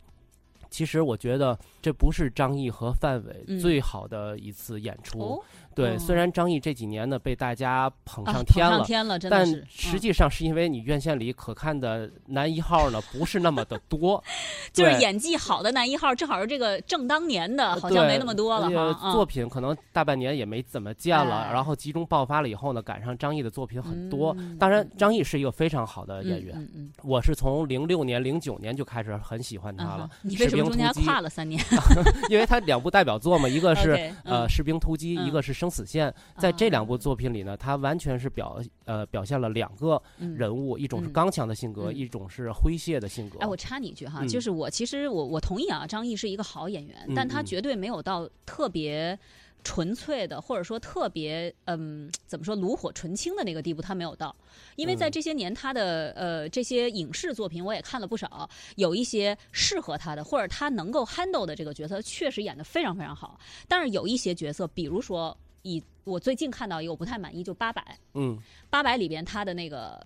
[0.71, 5.43] 其实我觉得这不是张译和范伟最好的一次演出。
[5.75, 14.23] 对，虽然张译这几年呢被大家捧上天了，天了，但实际上是因为你院线里可看的男一号呢不是那么的多，
[14.71, 19.13] 就是演技好的男一号，正好是这个正当年的，好像没那么多了哈。
[19.13, 24.37] 作品可能大半年也没怎么见了，然后集中爆发了以后呢，赶上张译的作品很多。
[24.61, 26.69] 当然，张译是一个非常好的演员，
[27.03, 30.11] 我是从零六年、零九年就开始很喜欢他了。
[30.21, 31.65] 你为什么中间跨了三年？
[32.29, 33.93] 因为他两部代表作嘛，一个是
[34.25, 35.53] 呃《士兵突击》，一个是。
[35.53, 43.39] 生死线，在这两部作品里呢，他完全是表呃表现了两个人物，一种是刚强的性格，一种是诙谐的性格。
[43.39, 49.17] 哎，我插你一句哈，就是我其实我我同意啊，张译是一个好演员，但他绝对没有到特别
[49.65, 54.35] 纯粹的，或者说特别嗯，怎么说炉火纯青的那个地步，他没有到。
[54.77, 63.39] 因为在这些年，他的呃这些影视作品我也看了不少，有一些适合他的，或者他能够 handle 的这个角色，确实演得非常非常好。
[63.69, 70.05] 但是有一些角色，比如说以我最近看到一个我不太满意，就八百，嗯，八百里边他的那个。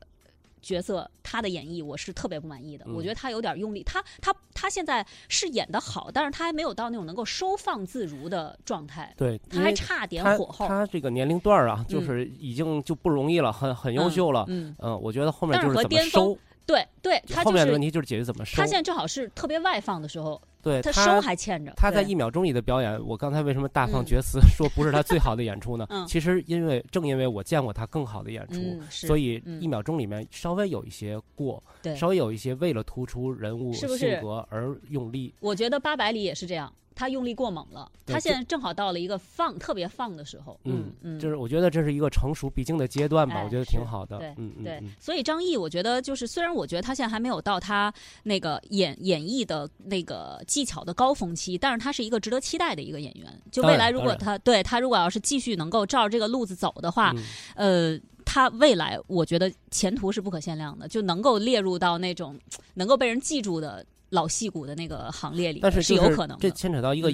[0.67, 3.85] 角色他的演绎我是特别不满意的，我觉得他有点用力。
[3.85, 9.15] 他他他现在是演的好，但是他还没有到那种能够收放自如的状态。
[9.17, 10.67] 对，他还差点火候。
[10.67, 14.45] 他这个年龄段啊，就是已经就不容易了，很很优秀了。
[14.49, 16.37] 嗯嗯，我觉得后面就是怎么收。
[16.67, 18.57] 对对，他后面的问题就是解决怎么收。
[18.57, 20.43] 他现在正好是特别外放的时候。
[20.67, 21.73] 对他收还欠着。
[21.77, 25.87] 他在一秒钟里的表演，我刚才为什么大放厥词说不是他最好的演出呢？
[26.09, 28.55] 其实因为正因为我见过他更好的演出，
[28.91, 31.63] 所以一秒钟里面稍微有一些过，
[31.95, 35.33] 稍微有一些为了突出人物性格而用力。
[35.39, 36.73] 我觉得八百里也是这样。
[36.97, 40.59] 他用力过猛了，他现在正好到了一个放特别放的时候。
[40.65, 44.19] 嗯嗯，就是我觉得这是一个成熟必经的阶段吧，我觉得挺好的。
[44.19, 44.83] 对，嗯对。
[44.99, 53.41] 所以张译，我觉得就是虽然我觉得他现在还没有到他那个演演绎的那个技巧的高峰期，但是他是一个值得期待的一个演员。
[53.53, 57.15] 就未来如果他对他如果要是继续能够照着这个路子走的话，
[57.55, 62.41] 呃，他未来我觉得前途是不可限量的，就能够列入到那种
[62.73, 63.85] 能够被人记住的。
[64.11, 67.13] 老戏骨的那个行列里，但是是有可能这牵扯到一个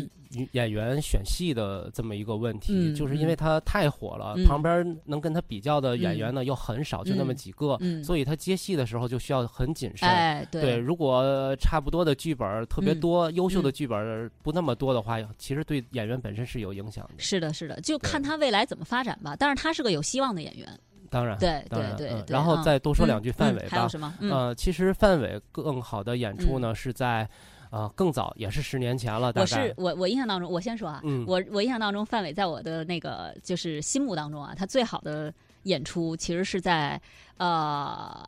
[0.52, 10.48] 演员选戏的这么一个问题，就是因为他太火了，旁边能跟他比较的演员呢又很少，就那么几个，所以他接戏的时候就需要很谨慎。
[10.50, 17.14] 对，如果差不多的剧本特别多，优秀的剧本不那么多的话，其实对演员本身是有影响的。
[17.18, 19.37] 是的，是的，就看他未来怎么发展吧。
[19.38, 20.68] 但是他是个有希望的演员。
[21.12, 23.68] 当然，对对对，然后再多说两句范伟吧。
[23.70, 24.12] 还有什么？
[24.22, 27.29] 呃，其实范伟更好的演出呢，是在
[27.70, 29.31] 呃更早，也是十年前了。
[29.37, 35.31] 我是我我印象当中，我先说啊，我我印象当中，范伟在我的那个就是心目当中啊，他最好的
[35.64, 37.01] 演出其实是在
[37.37, 38.27] 呃。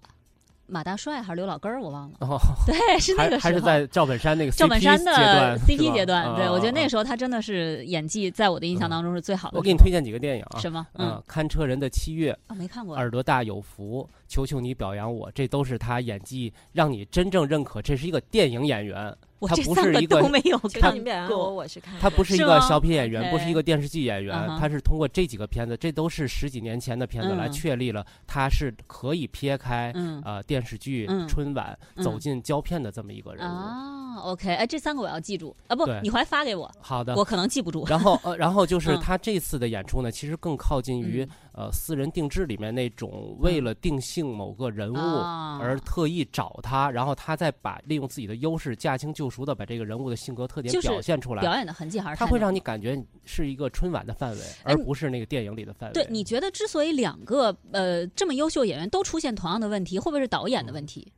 [0.66, 2.16] 马大帅还是刘老根儿，我忘了。
[2.20, 6.34] 哦， 对，是那个时候，还是在赵本山那个赵本山的 CP 阶段。
[6.34, 9.58] 对，我觉得那个时候他真的是演技，在我的印象当中是最好的。
[9.58, 10.58] 我给你推荐几个电影啊？
[10.58, 10.86] 什么？
[10.94, 12.96] 嗯，看车人的七月啊，没看过。
[12.96, 19.14] 耳朵大有福，求求你表扬我，这都是他演技让你真正认可，这是一个电影演员。
[19.46, 20.96] 他不是一个，都没有看
[21.28, 21.50] 过。
[21.54, 21.94] 我是看。
[22.00, 29.92] 他不是一个小品演员，不是一个电视剧演员，他是通过这几个片子，这都是十几年前的片子来确立了他是可以撇开
[30.24, 33.52] 呃电视剧、春晚走进胶片的这么一个人物。
[33.52, 35.74] 啊，OK，哎，这三个我要记住啊！
[35.74, 36.70] 不，你回来发给我。
[36.80, 37.84] 好的，我可能记不住。
[37.88, 55.94] 然后呃，然后就是他这次的演出呢，其实更靠近于呃私人定制里面那种为了定性某个人物而特意找他，然后他再把利用自己的优势驾轻就熟的把这个人物的性格特点表现出来，表演的痕迹还是他会让你感觉是一个春晚的范围，而不是那个电影里的范围。
[55.94, 61.12] 对，你觉得之所以两个呃这么优秀演员都出现同样的问题，会不会是导演的问题？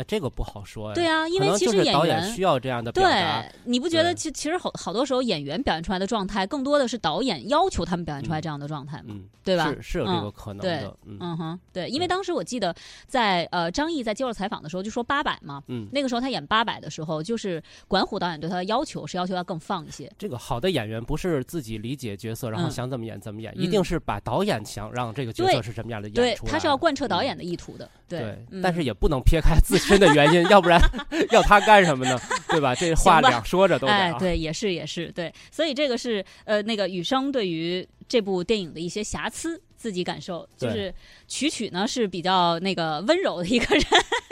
[0.00, 0.94] 那这个不好说呀。
[0.94, 3.42] 对啊，因为其实演员需要这样的表达。
[3.42, 9.14] 对，你不觉得其其实好好多时候演员表现出来的状态，更多的是导演要求他们表现出来这样的状态吗？
[9.44, 9.64] 对吧？
[9.66, 10.96] 是是有这个可能的。
[11.04, 12.74] 嗯哼，对，因为当时我记得
[13.06, 20.10] 在呃张译在接受采访的时候就说八百嘛，嗯，那个时候他演八百的时候，就是管虎导演对他的要求是要求要更放一些。
[20.16, 27.90] 这个好的演员不是自己理解角色，然后想怎么演怎么演，一定是把导演想让这个角色是什么样的演出，他是要贯彻导演的意图的。
[28.08, 30.80] 对，但是也不能撇开自身的原因，要不然
[31.32, 32.16] 要他干什么呢？
[32.48, 32.72] 对吧？
[32.74, 33.92] 这话两说着都得。
[33.92, 39.60] 哎，对，也是也是对，所以这个是呃，那个雨生对于这部电影的一些瑕疵。
[39.80, 40.94] 自己感受就是
[41.26, 43.84] 曲曲呢是比较那个温柔的一个人，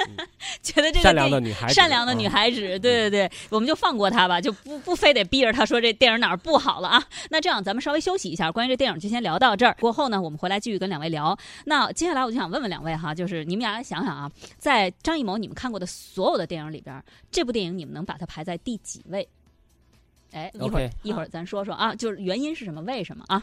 [0.63, 7.03] 觉得这个善良的女孩，善良的女孩子，对对对，我们就放过她吧，就不不非得逼着她说这电影哪儿不好了啊。
[7.31, 9.75] 那这样咱们稍微休息一下，关于这电影就先聊到这儿。
[9.81, 11.35] 过后呢，我们回来继续跟两位聊。
[11.65, 19.27] 那接下来我就想问问两位哈，就是你们俩想想啊，在张艺谋你们看过的所有的电影里边，这部电影你们能把它排在第几位？
[20.33, 22.83] 哎，一会儿一会儿咱说说啊，就是原因是什么？
[22.83, 23.43] 为什么啊？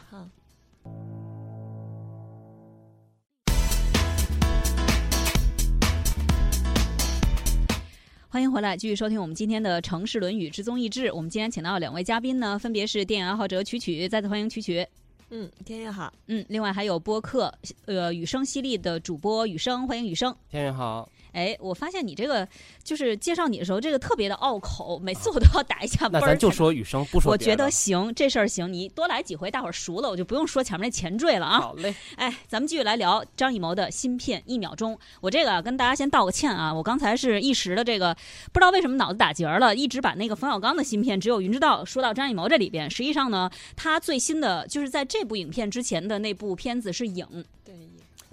[8.36, 11.08] 欢迎回来，继续收听我们今天的《城市论语之综艺志》。
[11.14, 14.86] 我们今天请到两位嘉宾呢，分别是电影爱好者曲曲，再次欢迎曲曲。
[15.30, 16.12] 嗯，天宇好。
[16.26, 17.50] 嗯，另外还有播客
[17.86, 20.36] 呃雨声犀利的主播雨声，欢迎雨声。
[20.50, 21.08] 天宇好。
[21.36, 22.48] 哎，我发现你这个
[22.82, 26.08] 就是介绍你的时候，这个特别的拗口，每次我都要打一下。
[26.10, 27.30] 那咱就说雨生，不说。
[27.30, 31.60] 我觉得行，这事儿行，你多来几回，大伙儿熟了，我就不用说前面那前缀了啊。
[31.60, 31.94] 好嘞。
[32.16, 34.94] 哎，咱们继续来聊张艺谋的新片《一秒钟》。
[35.20, 38.16] 我这个跟大家先道个歉啊，我刚才是一时的这个
[38.50, 42.90] 不知道为什么脑子打结了，一直把那个冯小刚的芯片《只有云知道》说到张艺谋这里边。
[42.90, 47.26] 实际上呢，他最新的就是在这部影片之前的那部片子是《影》。
[47.62, 47.74] 对。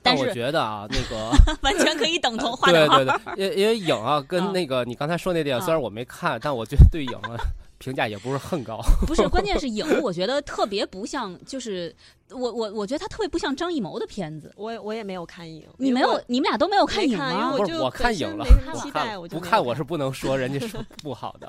[0.04, 1.32] 但我觉得啊， 那个
[1.63, 2.54] 完全可以等同。
[2.68, 7.38] 对对对，因因为影啊，跟那个你刚才说那电影，虽然我没看，但我觉得对影啊
[7.80, 8.82] 评价也不是很高。
[9.08, 11.94] 不是，关键是影，我觉得特别不像，就是
[12.30, 14.54] 我我我觉得他特别不像张艺谋的片子。
[14.56, 17.56] 我我也没有看影，你没有，你们俩都没有看影吗？
[17.58, 21.48] 不是，我看影了，期待，不看我是不能说人家说不好的。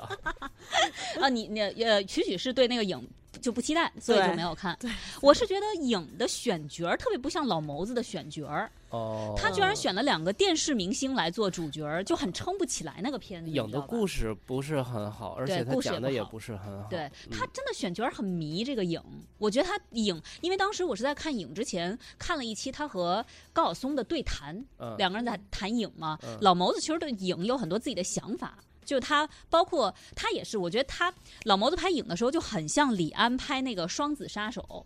[1.21, 3.01] 啊，你你呃，曲曲是对那个影。
[3.41, 4.77] 就不期待，所以就没有看。
[5.21, 8.71] 我是觉得影的选角儿特别不像老谋子的选角儿。
[8.89, 13.49] 哦，他居然选了两个电视明星来做主角儿，就很撑不起来那个片子。
[13.49, 16.87] 影的故事不是很好，而且他讲的也不是很好。
[16.89, 19.01] 对他真的选角儿很迷这个影。
[19.37, 24.63] 我觉得他影，因为当时我是在看影之前看了一期他和高晓松的对谈，
[24.97, 26.17] 两个人在谈影嘛。
[26.39, 28.57] 老谋子其实对影有很多自己的想法。
[28.85, 34.85] 就他，包括他也是，我觉得他老谋子拍影的时候就很像李安拍那个《双子杀手》，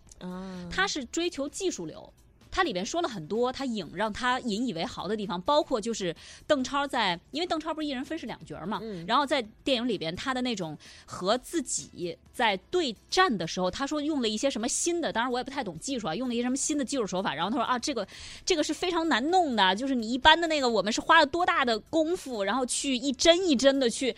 [0.70, 2.12] 他是追求技术流。
[2.50, 6.14] 它里边说了很多，他影让他引以为豪的地方，包括就是
[6.46, 18.06] 邓超在，因为邓超不是一人分饰两角嘛，然后在电影里边他的那种和自己在对战的时候，他说用了一些什么新的，当然我也不太懂技术啊，用了一些什么新的技术手法，然后他说啊，这个
[18.44, 24.14] 这个是非常难弄的，就是你一般的那个我们是花了多大的功夫，然后去一帧一帧的去，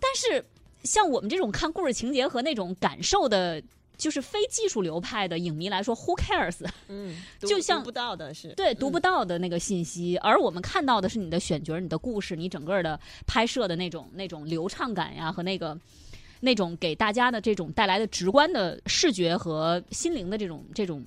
[0.00, 0.44] 但是
[0.82, 3.62] 像我们这种看故事情节和那种感受的。
[3.98, 6.64] 就是非技术流派的影迷来说，Who cares？
[6.88, 15.76] 嗯， 就像读不到的是对读不到的那个信息，而我们看到的是你的选角、你的故事、你整个的拍摄的那种那种流畅感呀，和那个
[16.40, 21.04] 那种给大家的这种带来的直观的视觉和心灵的这种这种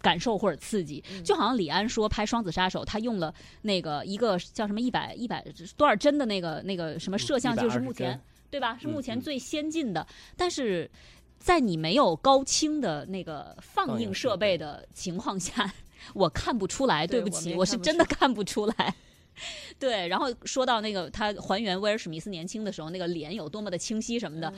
[0.00, 1.02] 感受或者刺激。
[1.24, 5.44] 就好像李安说拍《双子杀手》，他用了那个一个叫什么一百一百
[5.76, 8.78] 多少帧的那个那个什么摄像，就是目前对吧？
[8.80, 10.88] 是目前最先进的，但是。
[11.38, 15.72] 在你没有高清的那个放映设备的情况下，
[16.14, 17.06] 我看不出来。
[17.06, 18.94] 对不起，我是真的看不出来。
[19.78, 24.52] 对，然后说到那个他还原威尔史密斯年轻的时候，那个脸有多么的清晰什么的，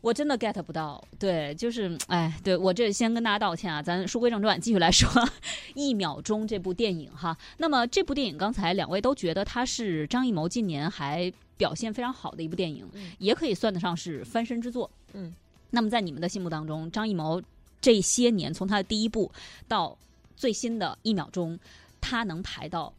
[0.00, 1.06] 我真的 get 不到。
[1.18, 3.82] 对，就是哎，对我这先跟大家道歉啊。
[3.82, 5.06] 咱书归正传，继续来说
[5.76, 7.36] 《一秒钟》这部电影哈。
[7.58, 14.90] 那么这部电影，刚才两位都觉得它是张艺谋近年还表现非常好的一部电影，也可以算得上是翻身之作。
[15.12, 15.34] 嗯。
[15.70, 17.40] 那么，在你们的心目当中，张艺谋
[17.80, 19.30] 这些年从他的第一部
[19.68, 19.96] 到
[20.36, 21.58] 最新的一秒钟，
[22.00, 22.92] 他能排到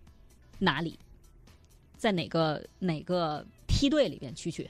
[0.60, 0.98] 哪里？
[1.98, 4.34] 在哪个哪个梯队里边？
[4.34, 4.70] 曲曲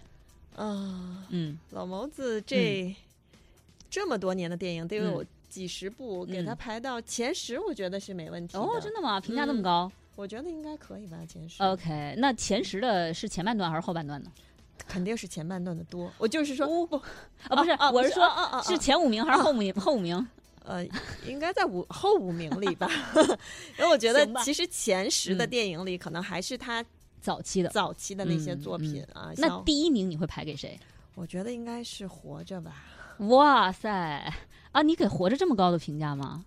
[0.56, 2.94] 啊，嗯，老谋子这
[3.90, 8.58] 这么多年的电影得有几十部，给他排到前十，我觉得是没问题。
[8.58, 9.20] 哦，真的吗？
[9.20, 9.90] 评价那么高？
[10.18, 11.64] 我觉得应该可以吧，前十。
[11.64, 14.32] OK，那前十的是前半段还是后半段呢？
[14.88, 16.96] 肯定是前半段的多，我就是说不
[17.48, 19.74] 啊，不是，我是说是前五名还是后五名？
[19.76, 20.28] 后五名？
[20.64, 20.86] 呃，
[21.26, 22.88] 应该在五后五名里吧。
[23.80, 26.86] 因为我觉得其实前十的电影里，可能还是他
[27.20, 29.32] 早期的早期的那些作品啊。
[29.38, 30.80] 那第一名你会排给谁？
[31.16, 32.76] 我觉得应该是《活着》吧。
[33.28, 33.90] 哇塞
[34.72, 34.82] 啊！
[34.82, 36.46] 你给《活着》这么高的评价吗？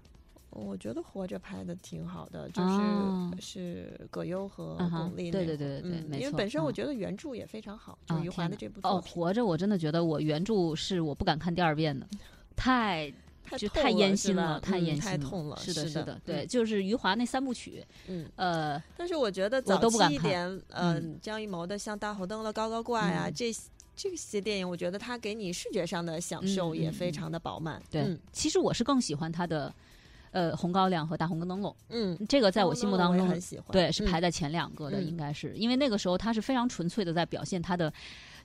[0.54, 12.06] 我觉得活着拍的挺好的，就是是葛优和巩俐，对对对对对，因为本身我觉得原著也非常好，就余华的这部哦，活着我真的觉得我原著是我不敢看第二遍的，
[12.54, 13.12] 太
[13.58, 23.52] 就太烟心了，太烟心太痛了，是的，是的，对，就是余华那三部曲，嗯呃，但是我觉得早期一点，嗯，张艺谋的像大红灯笼高高挂呀，这
[23.96, 29.74] 这些电影，我觉得他给你视觉上的享受也非常的饱满，对，其实我是更喜欢他的。
[30.34, 37.92] 呃，红高粱和大红灯笼，嗯，这个在我心目当中，喜欢，对，是排在前两个的，应该是因为那个时候他是非常纯粹的在表现他的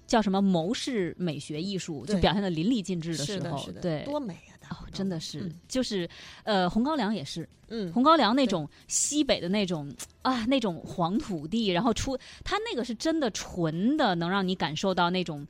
[0.06, 4.69] 叫什么谋士美学艺术，就表现的淋漓尽致的时候，对，多美啊！
[4.69, 6.08] 哦，真的是，就是
[6.43, 15.47] 呃，红高粱也是，嗯，红高粱那种西北的那种啊，那种黄土地，然后出他那个是真的纯的，能让你感受到那种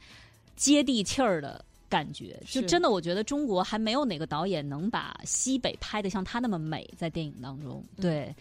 [0.56, 1.65] 接地气儿的。
[1.89, 7.84] 感觉就真的，我觉得中国还没有哪个导演能把西北拍的像他那么美，在电影当中。
[7.99, 8.34] 对，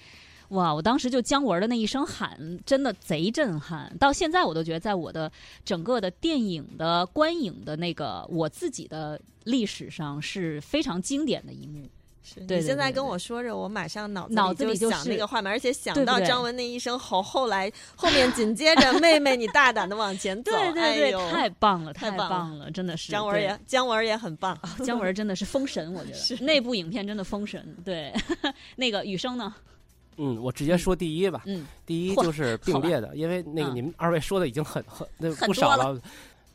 [0.51, 0.73] 哇！
[0.73, 3.95] 我当时就姜文的那一声喊，真的贼震撼。
[3.99, 5.31] 到现在我都觉得，在我的
[5.65, 11.89] 整个的电影的观影的那个我自己的历史上是非常经典的一幕。
[12.23, 23.11] 是你现在跟我说着，我马上脑脑子里就想那个画面，而且想到张文那一声吼，后来后面紧接着妹妹，你大胆的往前走， 对对对，太棒了，太棒了，真的是。
[23.11, 27.77] 姜文也姜文也很棒，姜文真的是封神，我觉得 那部影片真的封神。
[27.85, 28.13] 对，
[28.77, 29.55] 那个雨生呢？
[30.21, 31.43] 嗯，我直接说第一吧。
[31.47, 35.99] 嗯，第一就是并列的，因为那个你们二位说的已经很很那不少了。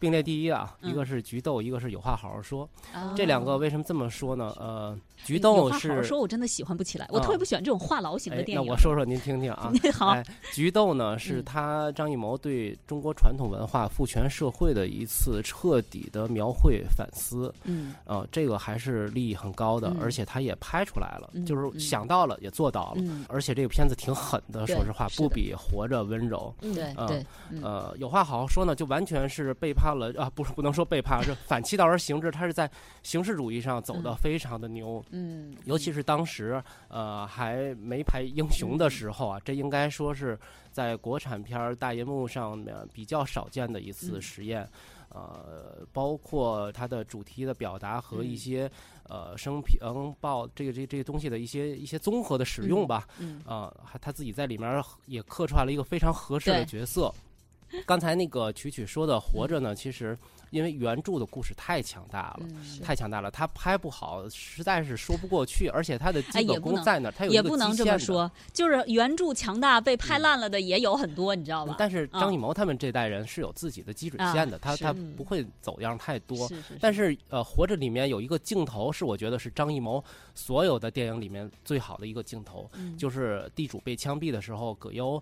[0.04, 2.70] 并列第一啊，一个是菊豆，一个是有话好好说。
[3.16, 4.54] 这两个为什么这么说呢？
[4.60, 5.00] 呃。
[5.24, 8.66] 菊豆是说，我真的喜欢不起来，我特别不喜欢这种话痨型的电影。
[8.66, 9.72] 那我说说您听听啊。
[9.94, 10.14] 好，
[10.52, 17.54] 菊豆呢是他张艺谋对中国传统文化、父权社会的一次彻底的描绘反思。
[17.64, 23.02] 嗯，呃，这个还是利益很高的，而且他也拍出来了，就是想到了也做到了。
[23.30, 26.54] 而且这个片子挺狠的，说实话，不比《活着》温柔。
[26.60, 27.26] 对对，
[27.62, 32.70] 呃，有话好好说呢，就完全是背叛了啊，不是不能说背叛，是反其道而行之，他是在
[33.02, 35.04] 形式主义上走的非常的牛。
[35.12, 40.38] 嗯，尤其是当时呃还没拍英雄的时候啊，这应该说是
[40.72, 44.68] 在国产片大银幕上面比较少见的一次实验，
[45.10, 48.70] 呃，包括它的主题的表达和一些
[49.08, 49.80] 呃生平
[50.20, 53.08] 报这个这这些东西的一些一些综合的使用吧，
[53.46, 57.14] 啊，他自己在里面也刻出来了一个非常合适的角色。
[57.86, 60.18] 刚才那个曲曲说的活着呢，其实。
[60.54, 62.46] 因为原著的故事太强大了，
[62.84, 65.68] 太强大了，他拍不好，实在是说不过去。
[65.70, 71.76] 而且他的基本功在那，他有也不能这么说，就是原著强大被拍烂了的也有很多，你知道吧？
[71.76, 76.48] 但是张艺谋他们这代人是有自己的基准线的，他他不会走样太多。
[76.80, 80.04] 但是呃，《活着》里面有一个镜头是我觉得是张艺谋
[80.36, 85.20] 所有的电影里面最好的一个镜头，就是地主被枪毙的时候，葛优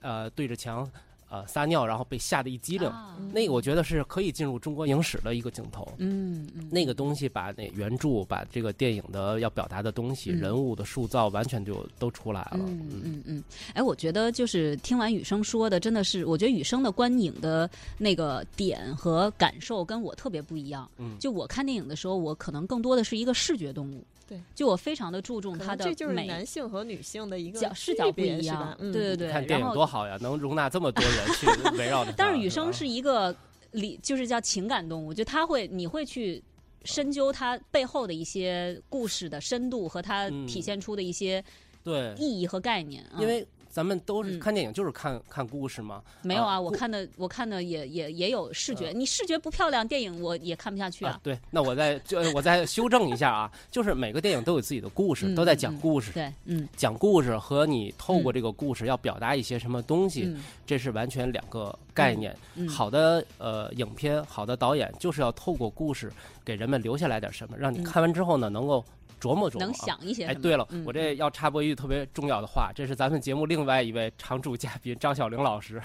[0.00, 0.90] 呃对着墙。
[1.30, 2.92] 呃，撒尿然后被吓得一激灵，
[3.32, 5.86] 那个我觉得是可以进入中国影史的一个镜头。
[5.98, 12.58] 嗯，那个东西把那原著、把这个电影的要表达的东西、人物的塑造，完全就都出来了。
[12.66, 13.44] 嗯嗯嗯。
[13.74, 20.90] 哎，我觉得就是听完雨生说的，真的是，我觉得雨生的观影的那个点和感受跟我特别不一样。
[20.98, 21.16] 嗯。
[21.20, 24.04] 就我看电影的时候，我可能更多的是一个视觉动物。
[24.30, 25.90] 对，就我非常的注重它的美。
[25.90, 29.28] 这就是男性和女性的一个角视角不一样，对对对。
[29.28, 32.14] 看电影多好呀，能容纳这么多人去 围绕着。
[32.16, 33.34] 但是雨生是一个
[33.72, 36.40] 理，就是叫情感动物，就他会，你会去
[36.84, 41.44] 深究它背后的一些故事的深度和它体现出的一些
[41.82, 43.44] 对意义和概念，因为。
[43.70, 46.02] 咱们都是看电影，就是看看故事吗？
[46.22, 51.18] 没有啊，我看的我看的也也也有视觉，你视觉不漂亮，电影我也看不下去啊。
[51.22, 56.10] 对，那我再就我再修正一下啊， 就是每个电影都有自己的故事，都在讲故事。
[56.12, 62.36] 对，嗯，讲故事和你透过这个故事要表达一些什么东西，这是完全两个概念。
[62.68, 66.12] 好的，呃，影片，好的导演就是要透过故事
[66.44, 68.84] 给人们留下来点什么，让你看完之后呢，能够。
[69.20, 70.24] 琢磨琢磨，能想一些。
[70.24, 75.80] 哎，对了，我这要插播一句特别重要的话，这是咱们节目另外一位常驻嘉宾张小玲老师。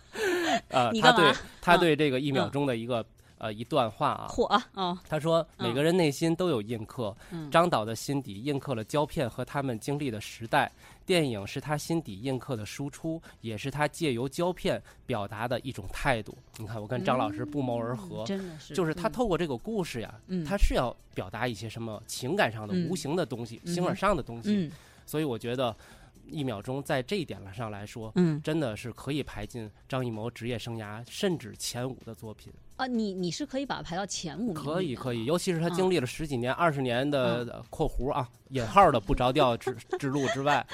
[0.68, 3.04] 呃，他对他对这个一秒钟的一个。
[3.44, 4.98] 呃，一段话啊，火啊！
[5.06, 7.14] 他说：“每个人内心都有印刻，
[7.50, 10.72] 张导的心底印刻了胶片和他们经历的时代。
[11.04, 16.34] 电影是他心底印刻的输出，也是他借由胶片表达的一种态度。
[16.56, 24.72] 你看，我跟张老师不谋而合，真的是，就是他透过这个故事呀，他是要表达一些什么情感上的无形的东西，形而上的东西。
[25.04, 25.76] 所以我觉得。”
[26.26, 32.86] 一秒钟，在这一点上来说，嗯，真的是可以排进张艺谋职业生涯甚至前五的作品啊！
[32.86, 34.52] 你你是可以把它排到前五？
[34.52, 40.64] 可以可以，尤其是他经历了十几年、二十年的（括弧啊引号的）不着调之之路之外。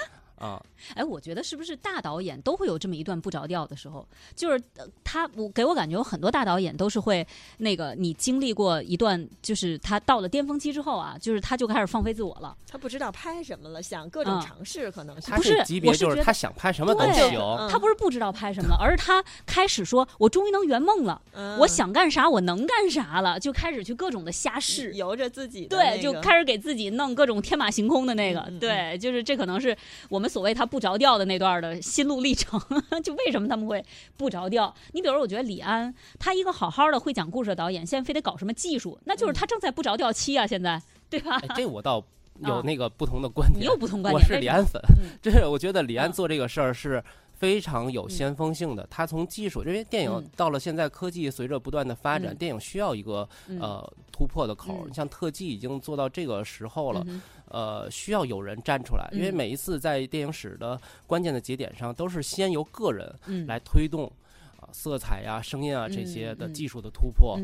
[0.40, 0.60] 啊，
[0.94, 4.08] 哎，我觉得是不是大导演都会有这么一段不着调的时候？
[4.34, 4.58] 就是
[5.04, 7.26] 他，我给我感觉有很多大导演都是会
[7.58, 12.56] 那个，你经历过一段，就是他到了巅峰期之后啊，就是他就开始放飞自我了。
[12.66, 17.38] 他不知道拍什么了，想各种尝试，可能不是级别，就是他想拍什么都行。
[17.70, 21.20] 他不是不知道拍什么，而是他开始说：“我终于能圆梦了，
[21.58, 25.66] 我想干啥我能干啥了。”就开始去各种的瞎试，由着自己。
[25.66, 28.40] 对，就开始给自己弄各种天马行空的那个。
[28.58, 29.76] 对，就是这可能是
[30.08, 30.29] 我们。
[30.30, 32.58] 所谓他不着调的那段的心路历程，
[33.04, 33.84] 就为什么他们会
[34.16, 34.72] 不着调？
[34.92, 41.38] 你比如，我觉得李安，他一个好好的会讲故事的导演，现在非得搞什么技术，那就是他正在不着调期啊，现在对吧？
[41.56, 42.02] 这我倒
[42.46, 44.22] 有那个不同的观点，你有不同观点。
[44.22, 44.80] 我是李安粉，
[45.20, 47.02] 这是我觉得李安做这个事儿是。
[47.40, 53.26] 非常有先锋性的，他从技术，因为电影到了现在，科技随着不断的发展，电影需要一个
[53.58, 54.84] 呃突破的口。
[54.86, 57.02] 你像特技已经做到这个时候了，
[57.50, 63.14] 呃，需要有人站出来，因为每一次在电影史的关键的节点上，都是先由个人
[63.46, 64.10] 来推动
[64.58, 67.38] 啊色彩呀、声音啊这些的技术的突破。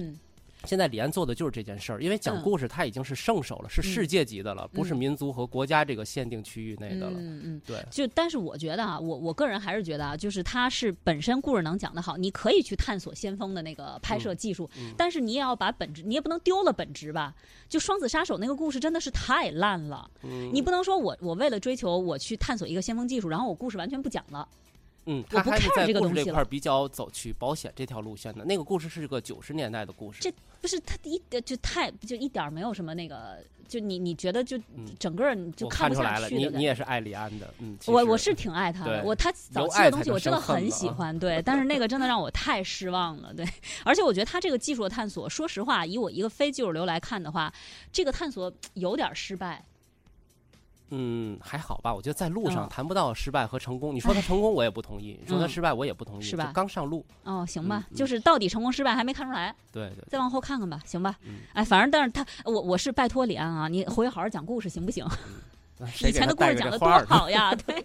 [0.67, 7.17] 现在李安做的就是这件事儿，因为讲故事他已经是圣手了，是世界级的了，不是民族和国家这个限定区域内的了。
[7.17, 7.85] 嗯嗯，对。
[7.91, 17.35] 就但是我觉得啊，我我个人还是觉得啊，就是他是本身故事能讲得好，你可以去探索先锋的那个拍摄技术，但是你也要把本质，你也不能丢了本质吧？
[17.69, 20.11] 就双子杀手那个故事真的是太烂了，
[20.53, 24.47] 你不能说我我为了追求我去探索一个先锋技术，然后我故事完全不讲了。
[25.09, 28.45] 嗯，他还是在故事这块比较走去保险这条路线的。
[28.45, 33.39] 那个故事是个九十年代的故事，这不是他一就太就一点没有什么那个，
[33.69, 34.59] 就你你觉得就
[34.99, 43.47] 整个你就看不下去你你也是爱李安的，嗯，我我是挺爱他的，我他早期的东西我真的很喜欢，对，但是 那个真的让我太失望了，对，
[43.85, 47.53] 而且我觉得他这个技术的探索，说实话，以我一个非技术流来看的话，
[47.93, 49.65] 这个探索有点失败。
[50.91, 51.95] 嗯，还好吧。
[51.95, 53.95] 我觉得在路上谈不到失败和成功。
[53.95, 56.23] 你说他成功，我也不同意；你说他失败，我也不同意。
[56.23, 56.53] 是吧？
[56.55, 57.05] 刚上路。
[57.25, 59.55] 哦，行吧，就是到底成功失败还没看出来。
[59.73, 60.05] 对对。
[60.09, 61.17] 再往后看看吧，行吧。
[61.53, 65.05] 哎，反正但是他，我我是拜托李安啊，你回去好好讲故事，行不行？
[66.09, 67.55] 以前的故事讲的多好呀！
[67.67, 67.85] 对，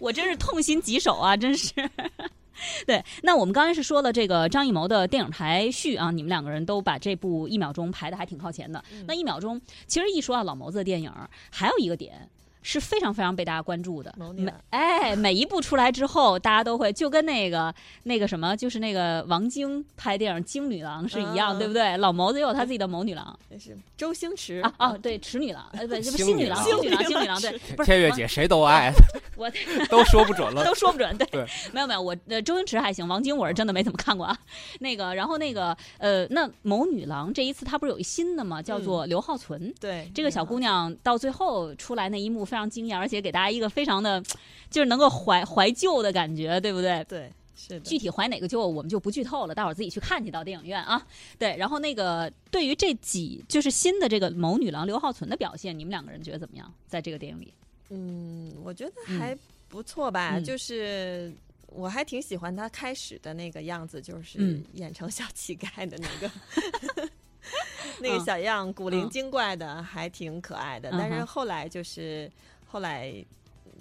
[0.00, 1.72] 我真是痛心疾首啊，真是。
[2.84, 8.82] 对，那我们刚才是说了这个张艺谋的电影排序啊，你们两个人都把这部一秒钟排的还挺靠前的。
[9.06, 11.12] 那一秒钟，其实一说啊老谋子的电影，
[11.52, 12.28] 还有一个点。
[12.62, 21.96] 是非常非常被大家关注的，每哎每一部出来之后，大家都会就跟那个那个什么，就是那个王晶拍电影《金女郎》是一样，对不对？
[21.98, 28.92] 老谋子也有他自己的谋女郎， 那是周星驰啊哦，对，池女郎，呃不，不星女郎，星女郎，星女郎，对，天悦姐谁都爱，
[29.36, 29.48] 我
[29.88, 34.36] 都说不准了，都说不准，对，没有没有，我呃周星驰还行，王晶我是真的没怎么看过啊。
[34.80, 38.60] 那个，然后那个呃，那谋女郎这一次他不是有一新的吗？
[38.60, 42.48] 叫做刘浩存，对，这个小姑娘到最后出来那一幕。
[42.48, 44.22] 非常惊艳，而且给大家一个非常的，
[44.70, 47.04] 就是能够怀怀旧的感觉，对不对？
[47.04, 47.80] 对，是的。
[47.80, 51.06] 具体怀哪个旧，我们就不剧透了，待会儿自己去看去，到电影院啊。
[51.38, 56.72] 对，然后那个对于这几就是新的这个某女郎刘浩存的表现，你们两个人觉得怎么样？
[56.86, 57.52] 在这个电影里？
[57.90, 59.36] 嗯，我觉得还
[59.68, 60.40] 不错吧。
[60.40, 61.32] 就是
[61.66, 67.08] 我还挺喜欢她开始的那个样子，就是演成小乞丐的那个。
[68.00, 70.90] 那个小样古灵精怪的，还挺可爱的。
[70.92, 72.30] 但是后来就是
[72.66, 73.12] 后来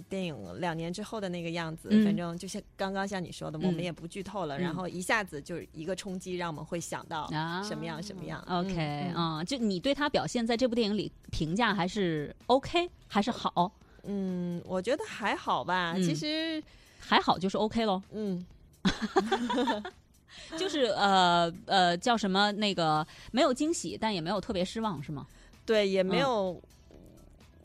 [0.10, 4.58] 电影两年之后的那个样子，反正就像刚刚像你说的，我们也不剧透了。
[4.58, 7.28] 然后一下子就是一个冲击，让我们会想到
[7.64, 8.40] 什么样什么样。
[8.48, 13.72] OK，啊，就你对他表现在这部电影里评价还是 OK，还是好？
[14.04, 15.96] 嗯，我觉得还好吧。
[15.96, 16.64] 其实
[17.00, 18.02] 还好就是 OK 喽。
[18.12, 18.46] 嗯。
[20.58, 25.28] 就是呃呃，叫什么那个没有惊喜，但也没有特别失望，是吗？
[25.66, 26.62] 对，也没有。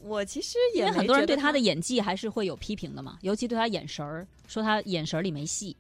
[0.05, 5.77] 我其实因为很多人对他的演技还是会有批评的嘛，尤其对他眼神儿，说他眼神里没戏。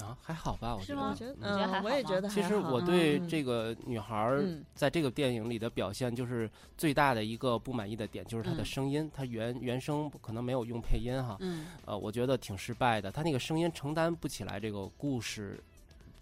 [0.00, 0.74] 啊，还好吧？
[0.74, 2.28] 我觉得，我觉得，我也觉得。
[2.28, 4.36] 其实我对这个女孩
[4.74, 11.36] 在这个电影里的表现，就是最大的一个不满意的点，就是她的声音，她原原声可能没有用配音哈。
[11.40, 11.66] 嗯。
[11.84, 15.62] 呃，我觉得挺失败的，她那个声音承担不起来这个故事。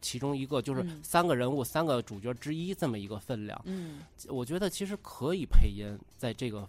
[0.00, 6.68] 其中一个就是三个人物、三个主角之一这么一个分量，嗯，我觉得其实可以配音在这个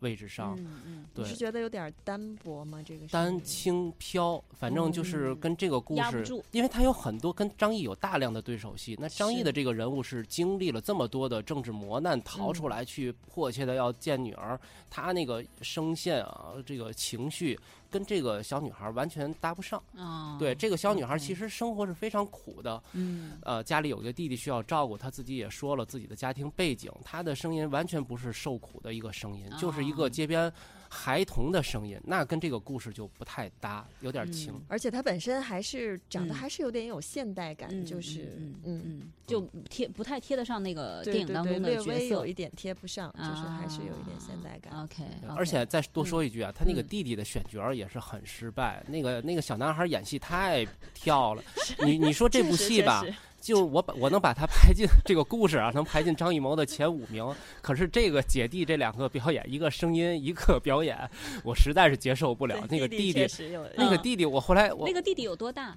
[0.00, 2.82] 位置上，嗯对，是觉得有点单薄吗？
[2.82, 14.58] 这个单轻飘，反正就是跟这个故事，因为他有很多跟张译有大量的对手戏，那张译的这个人物是经历了这么多的政治磨难逃出来，去迫切的要见女儿，
[14.88, 17.58] 他那个声线啊，这个情绪。
[17.90, 19.82] 跟这个小女孩完全搭不上。
[20.38, 22.82] 对，这个小女孩其实生活是非常苦的。
[22.92, 30.52] 嗯，呃，家里有一个弟弟需要照顾，她自己也说了自己的家庭背景，她的声音完全不是受苦的一个声音，就是一个街边。
[30.92, 34.52] 孩童的声音，那跟这个故事就不太搭，有点轻。
[34.66, 44.82] 而且他本身还是长得还是有点有现代感，就是嗯嗯，就贴不太贴得上那个电影当中的角色，有一点贴不上，就是还是有一点现代感。
[44.82, 45.04] OK，
[45.36, 51.42] 而且再多说一句啊，他那个弟弟的选角也是很失败，那个那个小男孩演戏太 跳了。
[51.84, 53.04] 你你说这部戏吧。
[53.40, 57.26] 就我把我能把他排进这个故事啊，能排进张艺谋的前五名。
[57.62, 60.98] 可是这个姐弟这两个表演，一个声音，一个表演，
[61.42, 62.56] 我实在是接受不了。
[62.68, 63.26] 那个弟弟，
[63.76, 65.76] 那个弟弟，我后来我那个弟弟有多大？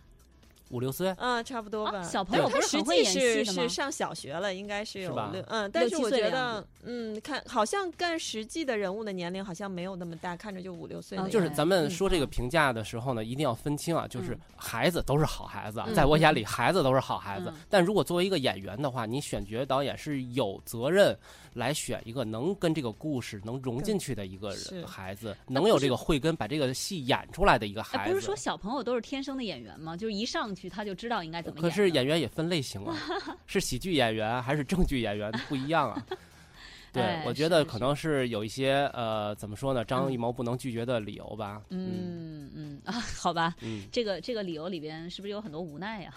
[0.73, 2.01] 五六岁，嗯，差不多吧。
[2.01, 11.17] 小朋友他实际是是上小学了，应该是有六，嗯，但是我觉得，嗯，看好像跟实际的人物的年龄好像没有那么大，看着就五六岁。
[11.29, 17.53] 就是咱们说这个评价的时候呢，一定要分清啊，就是孩子都是好孩子，在我眼里孩子都是好孩子。
[17.69, 21.15] 但如果作为一个演员的话，你选角导演是有责任。
[21.53, 28.13] 来选一个能跟这个故事能融进去的一个人孩子，能有这个慧根把这个戏演出来的一个孩子。
[28.13, 29.95] 不是说小朋友都是天生的演员吗？
[29.95, 30.63] 就是一上去。
[30.63, 31.61] 去，他就知道应该怎么演。
[31.61, 32.95] 可是演员也分类型啊，
[33.47, 36.05] 是喜剧演员还是正剧演员不一样啊？
[36.93, 39.83] 对，我觉得可能是有一些呃，怎么说呢？
[39.83, 41.61] 张艺谋不能拒绝的理由吧。
[41.69, 43.55] 嗯嗯啊，好吧，
[43.91, 46.13] 这个这个理由里边是不是有很多无奈呀？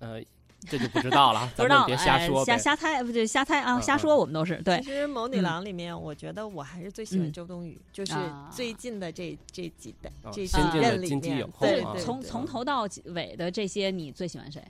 [0.00, 0.20] 呃。
[0.68, 3.80] 这就不知道了， 不知道别瞎说，瞎瞎猜，不对瞎猜啊？
[3.80, 4.78] 瞎说，我们都是对。
[4.80, 8.12] 其实《谋女郎》里面，我觉得我还是最喜欢周冬雨，就是
[8.50, 14.62] 最近的这这几代这几任里面，对对，从从头到尾的这些，你最喜欢谁？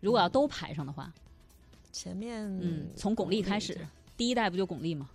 [0.00, 1.12] 如果要都排上的话，
[1.92, 3.78] 前面嗯，从巩俐开始，
[4.16, 5.08] 第一代不就巩俐吗？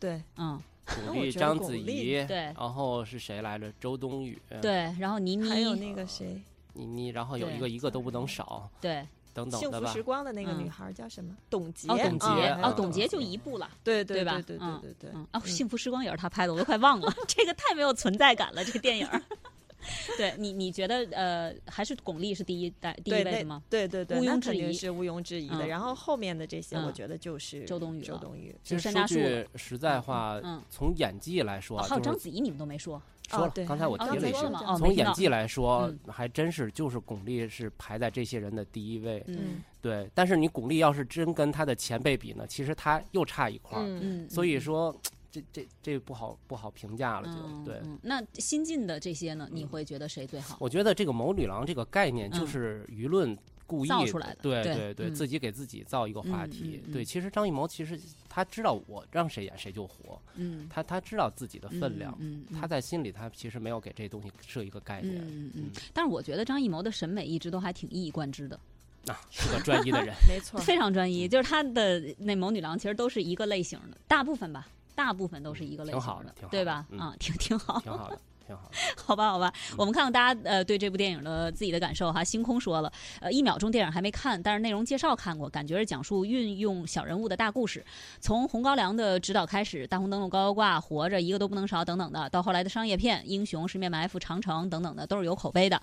[0.00, 0.60] 对，嗯，
[1.06, 3.72] 巩俐、章子怡，对，然后是谁来着？
[3.80, 6.40] 周冬雨，对，然后倪妮，还有那个谁？
[6.74, 11.34] 你你然后有一个一个都不能少，对，等等幸福时光的那个女孩叫什么？
[11.48, 11.88] 董洁。
[11.88, 12.26] 哦，董洁。
[12.62, 13.70] 哦，董洁就一部了。
[13.82, 14.34] 对对吧？
[14.46, 15.10] 对对对对对。
[15.32, 17.12] 哦，幸福时光也是她拍的，我都快忘了。
[17.26, 19.08] 这个太没有存在感了，这个电影。
[20.16, 23.62] 对你，你觉得呃，还是巩俐是第一代第一位的吗？
[23.68, 25.66] 对对对，毋庸置疑是毋庸置疑的。
[25.66, 28.00] 然后后面的这些，我觉得就是周冬雨。
[28.00, 28.56] 周冬雨。
[28.64, 33.00] 其实说句实在话，从演技来说，还有章子怡，你们都没说。
[33.28, 34.38] 说了，刚才我提了一句，
[34.78, 39.24] 从演技来说，还真是就是巩俐是排在这些人的第一位。
[39.28, 40.10] 嗯，对。
[40.14, 43.84] 但是你巩俐要是真跟她的前辈比呢，其实她又差一块儿。
[43.86, 44.94] 嗯所以说，
[45.30, 47.80] 这这这不好不好评价了，就对。
[48.02, 50.56] 那新进的这些呢，你会觉得谁最好？
[50.60, 53.36] 我觉得这个“谋女郎”这个概念就是舆论。
[53.66, 56.82] 故意造出来的，对对对，自己给自己造一个话题。
[56.92, 57.98] 对，其实张艺谋其实
[58.28, 65.70] 他知道我让谁演谁就火，嗯，他他知道自己的分量，嗯，他在心里他其实没有给这东西设一个概念，嗯嗯。
[65.92, 68.58] 但是我觉得张艺谋的审美一直都还挺一以贯之的，
[69.06, 71.26] 啊，是个专一的人， 没错， 非常专一。
[71.26, 76.86] 就是他的那谋女郎其实都是一个类型的，大部分吧，大部分都是一个类型的，对吧？
[76.98, 78.20] 啊，挺挺好，挺好的。
[78.46, 82.22] 挺好， 好吧，好吧，我们看看大家呃对这部电影的自己的感受哈。
[82.22, 87.84] 星空说了，呃，一秒钟电影还没看，但是内容介绍看过，感觉是讲述运用小人物的大故事，
[88.20, 95.80] 从红高粱的指导开始，大红灯笼高高挂，活着一个都不能少等等的，到后来的商业片，英雄、十面埋伏、长城等等的都是有口碑的，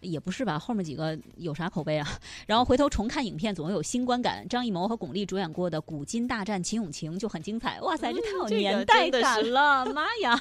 [0.00, 0.58] 也不是吧？
[0.58, 2.06] 后面几个有啥口碑啊？
[2.46, 4.46] 然后回头重看影片，总有新观感。
[4.48, 10.38] 张艺谋和巩俐主演过的《古今大战秦俑情》就很精彩，哇塞，这太有年代感了， 妈呀！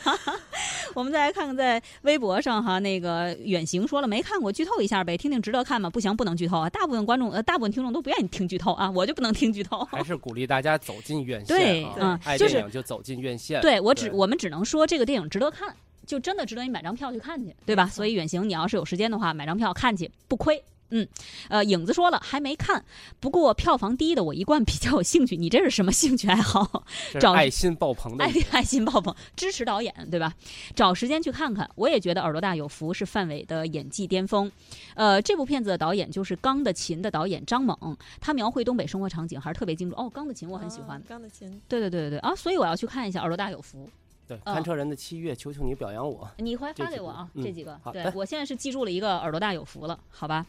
[0.95, 1.60] 我们再来看看。
[1.61, 5.87] 在微博上哈，那个远行说了没看过，剧透一下呗，听听值得看吗？
[5.87, 6.67] 不行，不能剧透啊！
[6.71, 9.85] 大部分观众呃，大部分听众都不愿意听剧透啊，我就不能听剧透。
[9.91, 13.61] 还是鼓励大家走进院线，对，嗯，爱电影就走进院线。
[13.61, 15.71] 对我只我们只能说这个电影值得看，
[16.07, 17.85] 就真的值得你买张票去看去，对吧？
[17.85, 20.59] 所以远行，你要是有时间的话，买张票看去不亏。
[20.91, 21.07] 嗯，
[21.49, 22.83] 呃，影子说了还没看，
[23.19, 25.35] 不过票房低的我一贯比较有兴趣。
[25.35, 26.83] 你这是什么兴趣爱好？
[27.19, 30.33] 找爱心爆棚的爱 爱心爆棚，支持导演对吧？
[30.75, 31.69] 找时间去看看。
[31.75, 34.51] 我也觉得耳朵大有福是范伟的演技巅峰。
[34.95, 39.99] 呃，这部片子的导演就是《钢的琴》的导演张猛，他描绘东北生活场景还是特别精准。
[39.99, 43.89] 哦，《钢的琴》我很喜欢，《钢的琴》对对对对对啊，所以我要去看一下耳朵大有福。
[44.27, 46.29] 对，看车人的七月，求求你表扬我。
[46.37, 47.79] 你快发给我啊，这几个。
[47.91, 50.45] 对，我现在是记住了一个耳朵大有福了，好吧？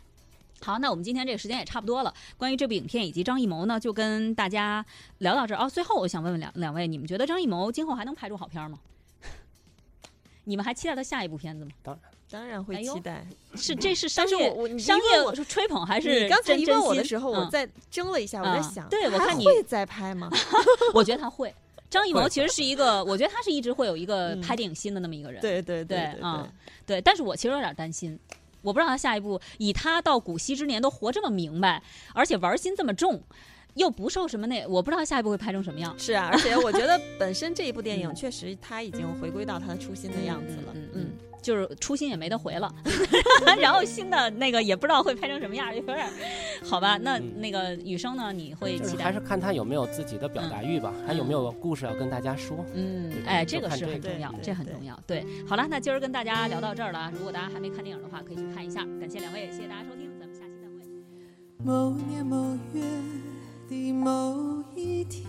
[0.62, 2.14] 好，那我们今天这个时间也差不多了。
[2.36, 4.84] 关于这部影片以及张艺谋呢，就跟大家
[5.18, 5.68] 聊到这儿哦。
[5.68, 8.78] 最后，我想问问两两位，你们觉得张艺谋今后还能拍出好片吗？
[10.44, 11.70] 你们还期待他下一部片子吗？
[11.82, 13.26] 当然，当然会期待。
[13.54, 16.22] 是，这是商业商业吹捧还是？
[16.22, 20.30] 你刚才一问我的时候，我在争了一下，我在想，对我看你会再拍吗？
[20.94, 21.54] 我觉得他会。
[21.90, 25.40] 张艺谋其实是一个，我觉得他是一直会有一个拍电影心的那么一个人。
[25.42, 26.50] 对对对嗯，
[26.86, 27.00] 对。
[27.02, 28.18] 但是我其实有点担心。
[28.62, 31.82] 我不知道他下一步以他到古稀之年都活这么明白，
[32.14, 33.22] 而且玩心这么重，
[33.74, 35.94] 又不受什么那，我不知道他下一步会拍成什么样。
[35.98, 40.72] 是啊，而且我觉得 本身这一部电影确实他已经回归到他的初心的样子了。
[40.74, 41.10] 嗯嗯。
[41.42, 42.72] 就是初心也没得回了，
[43.60, 46.06] 然后新的那个也不知道会拍成什么样，有点
[46.64, 46.96] 好吧。
[46.96, 48.32] 那那个雨生呢？
[48.32, 49.04] 你会期待？
[49.04, 50.94] 还是看他有没有自己的表达欲吧？
[51.06, 52.64] 还有没有故事要跟大家说？
[52.74, 54.98] 嗯，哎，这个是很重要，这很重要。
[55.06, 57.10] 对，好了，那今儿跟大家聊到这儿了。
[57.12, 58.86] 如果大家还没看电影的话，可以去看一下。
[59.00, 60.84] 感谢两位，谢谢大家收听，咱们下期再会。
[61.58, 62.82] 某年某月
[63.68, 65.26] 的某一天，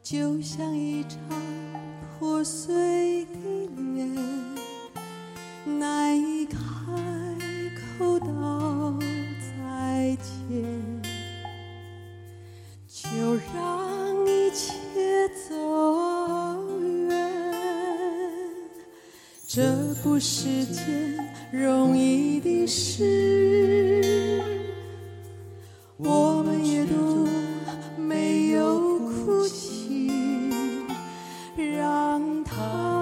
[0.00, 1.18] 就像一场。
[2.22, 3.36] 破碎的
[3.76, 4.08] 脸，
[5.64, 6.56] 难以开
[7.98, 8.96] 口道
[9.40, 11.02] 再见，
[12.86, 16.70] 就让一切走
[17.08, 17.10] 远。
[19.44, 21.18] 这不是件
[21.50, 24.40] 容易的事，
[25.96, 27.26] 我们也都
[28.00, 29.81] 没有哭泣。
[31.82, 33.01] 让它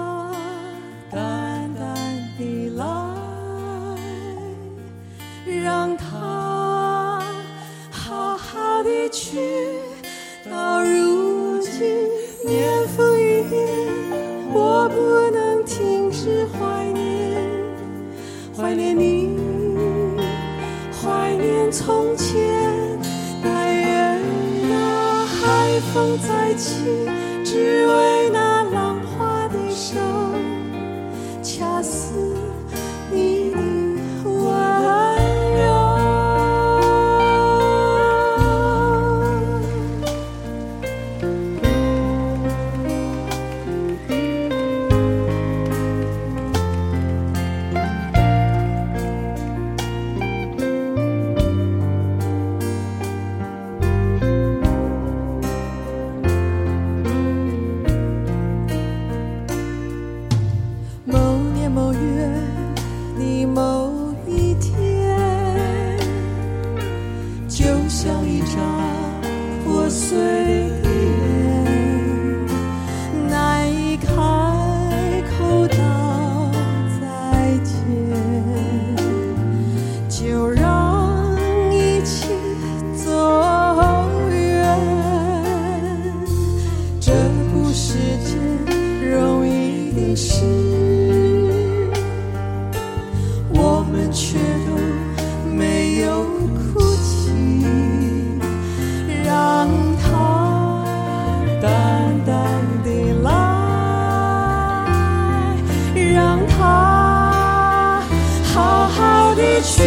[109.63, 109.83] 去，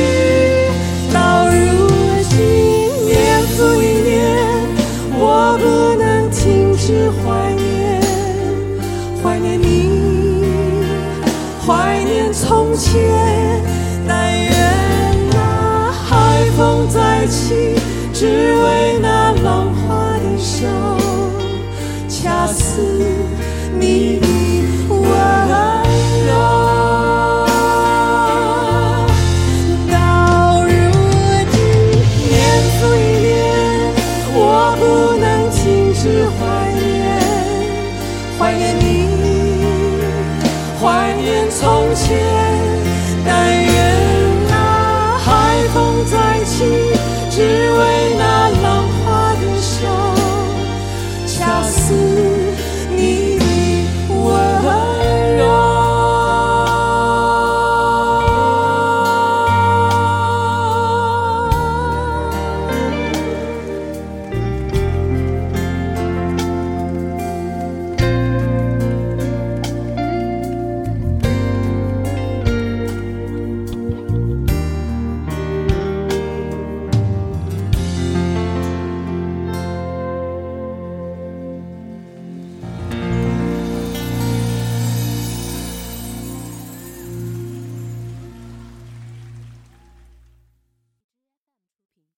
[1.12, 1.88] 到如
[2.28, 2.38] 今，
[3.06, 4.22] 年复一年，
[5.18, 5.64] 我不
[6.00, 8.00] 能停止怀念
[9.22, 10.42] 怀念你，
[11.66, 13.62] 怀念从前，
[14.06, 14.50] 但愿
[15.32, 17.74] 那海风再起，
[18.12, 20.66] 只为那浪花的手，
[22.08, 22.80] 恰似
[23.78, 24.33] 你。